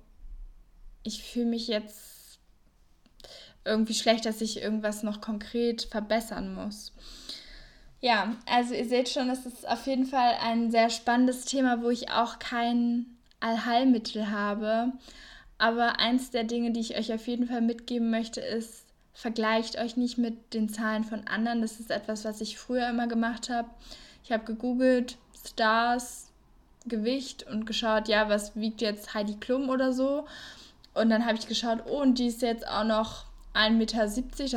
ich 1.03 1.23
fühle 1.25 1.47
mich 1.47 1.67
jetzt 1.67 2.39
irgendwie 3.65 3.95
schlecht, 3.95 4.27
dass 4.27 4.41
ich 4.41 4.63
irgendwas 4.63 5.03
noch 5.03 5.21
konkret 5.21 5.83
verbessern 5.91 6.55
muss. 6.55 6.93
Ja, 8.01 8.37
also 8.47 8.75
ihr 8.75 8.87
seht 8.87 9.09
schon, 9.09 9.29
es 9.29 9.45
ist 9.45 9.69
auf 9.69 9.87
jeden 9.87 10.07
Fall 10.07 10.35
ein 10.43 10.71
sehr 10.71 10.91
spannendes 10.91 11.45
Thema, 11.45 11.83
wo 11.83 11.91
ich 11.91 12.11
auch 12.11 12.39
kein 12.39 13.07
Allheilmittel 13.41 14.31
habe. 14.31 14.93
Aber 15.59 15.99
eins 15.99 16.31
der 16.31 16.45
Dinge, 16.45 16.71
die 16.71 16.81
ich 16.81 16.97
euch 16.97 17.13
auf 17.13 17.27
jeden 17.27 17.47
Fall 17.47 17.61
mitgeben 17.61 18.11
möchte, 18.11 18.41
ist, 18.41 18.87
vergleicht 19.13 19.79
euch 19.79 19.97
nicht 19.97 20.17
mit 20.17 20.55
den 20.55 20.71
Zahlen 20.71 21.05
von 21.05 21.27
anderen. 21.27 21.61
Das 21.61 21.81
ist 21.81 21.91
etwas, 21.91 22.25
was 22.25 22.41
ich 22.41 22.59
früher 22.59 22.89
immer 22.89 23.07
gemacht 23.07 23.51
habe. 23.51 23.69
Ich 24.25 24.33
habe 24.33 24.45
gegoogelt, 24.45 25.19
Stars 25.47 26.31
Gewicht 26.87 27.47
und 27.47 27.67
geschaut, 27.67 28.09
ja, 28.09 28.29
was 28.29 28.57
wiegt 28.57 28.81
jetzt 28.81 29.15
Heidi 29.15 29.35
Klum 29.35 29.69
oder 29.69 29.93
so. 29.93 30.27
Und 30.95 31.11
dann 31.11 31.27
habe 31.27 31.39
ich 31.39 31.47
geschaut, 31.47 31.85
oh, 31.87 32.01
und 32.01 32.19
die 32.19 32.27
ist 32.27 32.43
jetzt 32.43 32.67
auch 32.67 32.85
noch 32.85 33.27
1,70 33.55 33.71
Meter, 33.73 34.07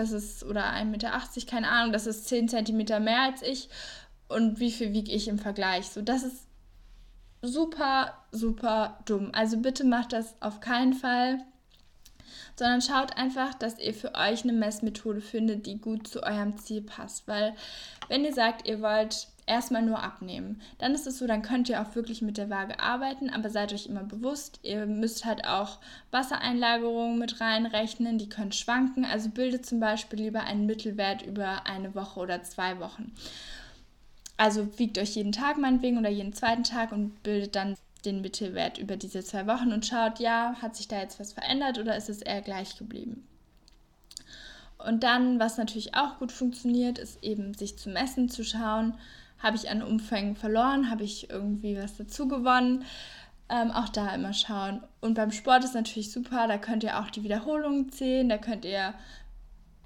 das 0.02 0.12
ist, 0.12 0.44
oder 0.44 0.66
1,80 0.66 0.86
Meter, 0.86 1.12
keine 1.48 1.70
Ahnung, 1.70 1.94
das 1.94 2.08
ist 2.08 2.28
10 2.28 2.50
Zentimeter 2.50 3.00
mehr 3.00 3.22
als 3.22 3.42
ich. 3.42 3.70
Und 4.30 4.60
wie 4.60 4.72
viel 4.72 4.94
wiege 4.94 5.12
ich 5.12 5.28
im 5.28 5.38
Vergleich? 5.38 5.88
So, 5.88 6.02
das 6.02 6.24
ist 6.24 6.48
super, 7.42 8.14
super 8.32 9.00
dumm. 9.06 9.32
Also 9.34 9.58
bitte 9.58 9.84
macht 9.84 10.14
das 10.14 10.36
auf 10.40 10.60
keinen 10.60 10.94
Fall. 10.94 11.40
Sondern 12.56 12.82
schaut 12.82 13.18
einfach, 13.18 13.54
dass 13.56 13.80
ihr 13.80 13.94
für 13.94 14.14
euch 14.16 14.44
eine 14.44 14.54
Messmethode 14.54 15.22
findet, 15.22 15.66
die 15.66 15.80
gut 15.80 16.08
zu 16.08 16.24
eurem 16.24 16.58
Ziel 16.58 16.82
passt. 16.82 17.28
Weil 17.28 17.56
wenn 18.08 18.24
ihr 18.24 18.34
sagt, 18.34 18.68
ihr 18.68 18.82
wollt 18.82 19.28
erstmal 19.46 19.82
nur 19.82 20.02
abnehmen. 20.02 20.62
Dann 20.78 20.94
ist 20.94 21.08
es 21.08 21.18
so, 21.18 21.28
dann 21.28 21.42
könnt 21.42 21.70
ihr 21.70 21.82
auch 21.82 21.96
wirklich 21.96 22.22
mit 22.22 22.38
der 22.38 22.50
Waage 22.50 22.80
arbeiten, 22.80 23.30
aber 23.30 23.50
seid 23.50 23.74
euch 23.74 23.88
immer 23.88 24.04
bewusst, 24.04 24.60
ihr 24.64 24.86
müsst 24.86 25.26
halt 25.26 25.46
auch 25.46 25.80
Wassereinlagerungen 26.12 27.20
mit 27.20 27.42
reinrechnen, 27.42 28.18
die 28.18 28.30
können 28.30 28.52
schwanken. 28.52 29.06
Also 29.06 29.30
bildet 29.30 29.66
zum 29.66 29.80
Beispiel 29.80 30.20
lieber 30.20 30.42
einen 30.42 30.66
Mittelwert 30.66 31.22
über 31.22 31.66
eine 31.66 31.94
Woche 31.96 32.20
oder 32.20 32.44
zwei 32.44 32.80
Wochen. 32.80 33.14
Also 34.38 34.80
wiegt 34.80 34.98
euch 34.98 35.16
jeden 35.16 35.32
Tag 35.32 35.58
meinetwegen 35.58 35.98
oder 35.98 36.10
jeden 36.10 36.34
zweiten 36.34 36.64
Tag 36.64 36.92
und 36.92 37.22
bildet 37.24 37.56
dann 37.56 37.76
den 38.06 38.22
Mittelwert 38.22 38.78
über 38.78 38.98
diese 38.98 39.24
zwei 39.24 39.48
Wochen 39.48 39.72
und 39.72 39.86
schaut, 39.86 40.20
ja, 40.20 40.56
hat 40.62 40.76
sich 40.76 40.88
da 40.88 41.00
jetzt 41.00 41.20
was 41.20 41.34
verändert 41.34 41.78
oder 41.80 41.96
ist 41.96 42.10
es 42.10 42.22
eher 42.22 42.42
gleich 42.42 42.78
geblieben? 42.78 43.28
Und 44.78 45.04
dann, 45.04 45.40
was 45.40 45.58
natürlich 45.58 45.96
auch 45.96 46.20
gut 46.20 46.32
funktioniert, 46.32 46.98
ist 46.98 47.24
eben 47.24 47.54
sich 47.54 47.78
zu 47.78 47.90
messen, 47.90 48.28
zu 48.28 48.44
schauen, 48.44 48.96
habe 49.44 49.58
ich 49.58 49.70
an 49.70 49.84
Umfängen 49.84 50.36
verloren? 50.36 50.90
Habe 50.90 51.04
ich 51.04 51.30
irgendwie 51.30 51.78
was 51.78 51.98
dazu 51.98 52.28
gewonnen? 52.28 52.86
Ähm, 53.50 53.72
auch 53.72 53.90
da 53.90 54.16
immer 54.16 54.34
schauen. 54.34 54.82
Und 55.02 55.16
beim 55.16 55.32
Sport 55.32 55.66
ist 55.66 55.76
natürlich 55.76 56.12
super, 56.12 56.48
da 56.48 56.58
könnt 56.58 56.84
ihr 56.84 57.00
auch 57.00 57.10
die 57.10 57.24
Wiederholungen 57.24 57.92
zählen, 57.92 58.30
da 58.30 58.38
könnt 58.38 58.64
ihr 58.64 58.94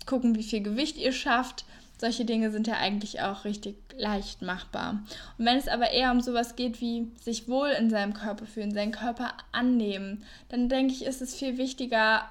gucken, 0.06 0.36
wie 0.36 0.44
viel 0.44 0.62
Gewicht 0.62 0.98
ihr 0.98 1.12
schafft. 1.12 1.66
Solche 2.00 2.26
Dinge 2.26 2.52
sind 2.52 2.68
ja 2.68 2.76
eigentlich 2.76 3.22
auch 3.22 3.44
richtig 3.44 3.76
leicht 3.98 4.44
machbar. 4.44 5.04
Und 5.40 5.46
wenn 5.46 5.58
es 5.58 5.68
aber 5.68 5.90
eher 5.90 6.12
um 6.12 6.22
sowas 6.22 6.56
geht 6.56 6.80
wie 6.80 7.12
sich 7.20 7.48
wohl 7.48 7.70
in 7.70 7.90
seinem 7.90 8.14
Körper 8.14 8.46
fühlen, 8.46 8.72
seinen 8.72 8.92
Körper 8.92 9.34
annehmen, 9.52 10.24
dann 10.50 10.70
denke 10.70 10.94
ich, 10.94 11.04
ist 11.04 11.24
es 11.24 11.36
viel 11.36 11.58
wichtiger 11.58 12.30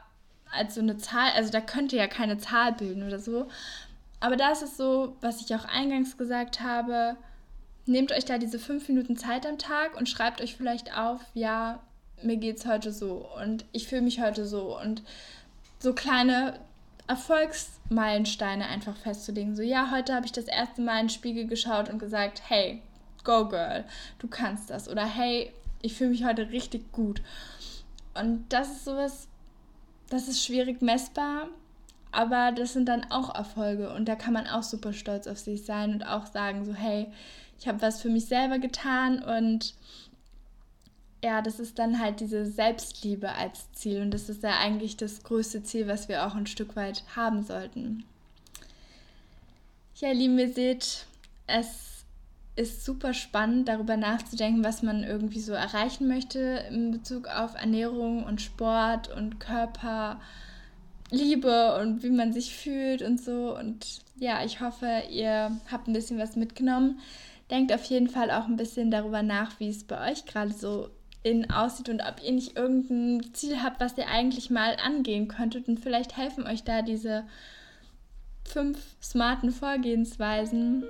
als 0.53 0.77
so 0.77 0.81
eine 0.81 0.97
Zahl. 0.97 1.31
Also 1.35 1.51
da 1.51 1.61
könnt 1.61 1.93
ihr 1.93 1.99
ja 1.99 2.07
keine 2.07 2.39
Zahl 2.39 2.73
bilden 2.73 3.03
oder 3.03 3.19
so, 3.19 3.49
aber 4.21 4.37
da 4.37 4.53
ist 4.53 4.63
es 4.63 4.77
so, 4.77 5.17
was 5.21 5.41
ich 5.41 5.55
auch 5.55 5.65
eingangs 5.65 6.17
gesagt 6.17 6.61
habe, 6.61 7.17
nehmt 7.87 8.13
euch 8.13 8.25
da 8.25 8.39
diese 8.39 8.59
fünf 8.59 8.89
Minuten 8.89 9.17
Zeit 9.17 9.47
am 9.47 9.59
Tag 9.59 9.97
und 9.97 10.09
schreibt 10.09 10.41
euch 10.41 10.57
vielleicht 10.57 10.97
auf, 10.97 11.21
ja, 11.35 11.81
mir 12.23 12.37
geht 12.37 12.59
es 12.59 12.67
heute 12.67 12.93
so 12.93 13.29
und 13.41 13.65
ich 13.73 13.87
fühle 13.89 14.03
mich 14.03 14.21
heute 14.21 14.47
so 14.47 14.79
und 14.79 15.03
so 15.79 15.93
kleine 15.93 16.59
Erfolgsmeilensteine 17.07 18.67
einfach 18.67 18.97
festzulegen. 18.97 19.55
So, 19.55 19.63
ja, 19.63 19.91
heute 19.91 20.15
habe 20.15 20.27
ich 20.27 20.33
das 20.33 20.47
erste 20.47 20.81
Mal 20.81 21.01
in 21.01 21.07
den 21.07 21.11
Spiegel 21.11 21.47
geschaut 21.47 21.89
und 21.89 21.99
gesagt, 21.99 22.43
hey, 22.49 22.83
go 23.23 23.49
girl, 23.49 23.85
du 24.19 24.29
kannst 24.29 24.71
das. 24.71 24.89
Oder 24.89 25.05
hey, 25.05 25.53
ich 25.83 25.95
fühle 25.95 26.11
mich 26.11 26.25
heute 26.25 26.51
richtig 26.51 26.91
gut. 26.93 27.23
Und 28.15 28.47
das 28.49 28.69
ist 28.69 28.85
sowas, 28.85 29.29
das 30.09 30.27
ist 30.27 30.45
schwierig 30.45 30.83
messbar, 30.83 31.49
aber 32.13 32.53
das 32.53 32.73
sind 32.73 32.89
dann 32.89 33.11
auch 33.11 33.35
Erfolge 33.35 33.93
und 33.93 34.07
da 34.07 34.15
kann 34.15 34.33
man 34.33 34.47
auch 34.47 34.63
super 34.63 34.93
stolz 34.93 35.27
auf 35.27 35.39
sich 35.39 35.65
sein 35.65 35.93
und 35.93 36.03
auch 36.05 36.27
sagen, 36.27 36.65
so, 36.65 36.75
hey, 36.75 37.09
ich 37.59 37.69
habe 37.69 37.83
was 37.83 38.01
für 38.01 38.11
mich 38.11 38.27
selber 38.27 38.59
getan 38.59 39.23
und 39.23 39.75
ja, 41.25 41.43
das 41.43 41.59
ist 41.59 41.79
dann 41.79 41.99
halt 41.99 42.21
diese 42.21 42.47
Selbstliebe 42.47 43.33
als 43.33 43.73
Ziel 43.73 44.03
und 44.03 44.13
das 44.13 44.29
ist 44.29 44.43
ja 44.43 44.59
eigentlich 44.59 44.97
das 44.97 45.23
größte 45.23 45.63
Ziel, 45.63 45.89
was 45.89 46.09
wir 46.09 46.27
auch 46.27 46.35
ein 46.35 46.47
Stück 46.47 46.77
weit 46.77 47.03
haben 47.17 47.43
sollten. 47.43 48.05
Ja, 49.97 50.13
Lieben, 50.13 50.39
ihr 50.39 50.53
seht, 50.53 51.07
es 51.47 52.05
ist 52.55 52.85
super 52.85 53.15
spannend, 53.15 53.69
darüber 53.69 53.97
nachzudenken, 53.97 54.65
was 54.65 54.83
man 54.83 55.05
irgendwie 55.05 55.41
so 55.41 55.53
erreichen 55.53 56.07
möchte 56.09 56.39
in 56.71 56.91
Bezug 56.91 57.29
auf 57.29 57.55
Ernährung 57.55 58.25
und 58.25 58.41
Sport 58.41 59.09
und 59.09 59.41
Körperliebe 61.11 61.79
und 61.81 62.03
wie 62.03 62.11
man 62.11 62.33
sich 62.33 62.55
fühlt 62.55 63.03
und 63.03 63.21
so. 63.21 63.57
Und 63.57 64.01
ja, 64.17 64.45
ich 64.45 64.61
hoffe, 64.61 65.03
ihr 65.11 65.59
habt 65.71 65.89
ein 65.89 65.93
bisschen 65.93 66.19
was 66.19 66.37
mitgenommen. 66.37 67.01
Denkt 67.51 67.73
auf 67.73 67.85
jeden 67.85 68.09
Fall 68.09 68.31
auch 68.31 68.47
ein 68.47 68.57
bisschen 68.57 68.91
darüber 68.91 69.23
nach, 69.23 69.61
wie 69.61 69.69
es 69.69 69.85
bei 69.85 70.11
euch 70.11 70.27
gerade 70.27 70.53
so 70.53 70.89
in 71.23 71.51
aussieht 71.51 71.89
und 71.89 72.03
ob 72.03 72.23
ihr 72.23 72.33
nicht 72.33 72.57
irgendein 72.57 73.35
Ziel 73.35 73.63
habt, 73.63 73.81
was 73.81 73.99
ihr 73.99 74.09
eigentlich 74.09 74.51
mal 74.51 74.77
angehen 74.85 75.29
könntet. 75.29 75.69
Und 75.69 75.81
vielleicht 75.81 76.17
helfen 76.17 76.47
euch 76.47 76.65
da 76.65 76.83
diese 76.83 77.25
fünf 78.45 78.79
smarten 79.03 79.51
Vorgehensweisen, 79.51 80.85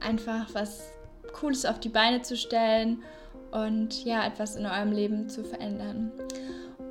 einfach 0.00 0.54
was 0.54 0.90
Cooles 1.32 1.66
auf 1.66 1.78
die 1.78 1.90
Beine 1.90 2.22
zu 2.22 2.36
stellen 2.36 3.02
und 3.50 4.04
ja, 4.04 4.26
etwas 4.26 4.56
in 4.56 4.66
eurem 4.66 4.92
Leben 4.92 5.28
zu 5.28 5.44
verändern. 5.44 6.10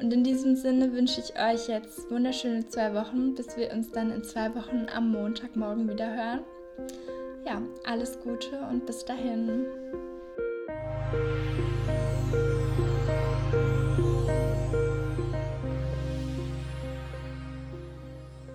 Und 0.01 0.13
in 0.13 0.23
diesem 0.23 0.55
Sinne 0.55 0.93
wünsche 0.93 1.21
ich 1.21 1.33
euch 1.39 1.67
jetzt 1.67 2.09
wunderschöne 2.11 2.67
zwei 2.67 2.93
Wochen, 2.93 3.33
bis 3.33 3.57
wir 3.57 3.71
uns 3.71 3.91
dann 3.91 4.11
in 4.11 4.23
zwei 4.23 4.53
Wochen 4.53 4.85
am 4.95 5.11
Montagmorgen 5.11 5.89
wieder 5.89 6.07
hören. 6.07 6.39
Ja, 7.45 7.61
alles 7.85 8.19
Gute 8.19 8.59
und 8.69 8.85
bis 8.85 9.05
dahin. 9.05 9.65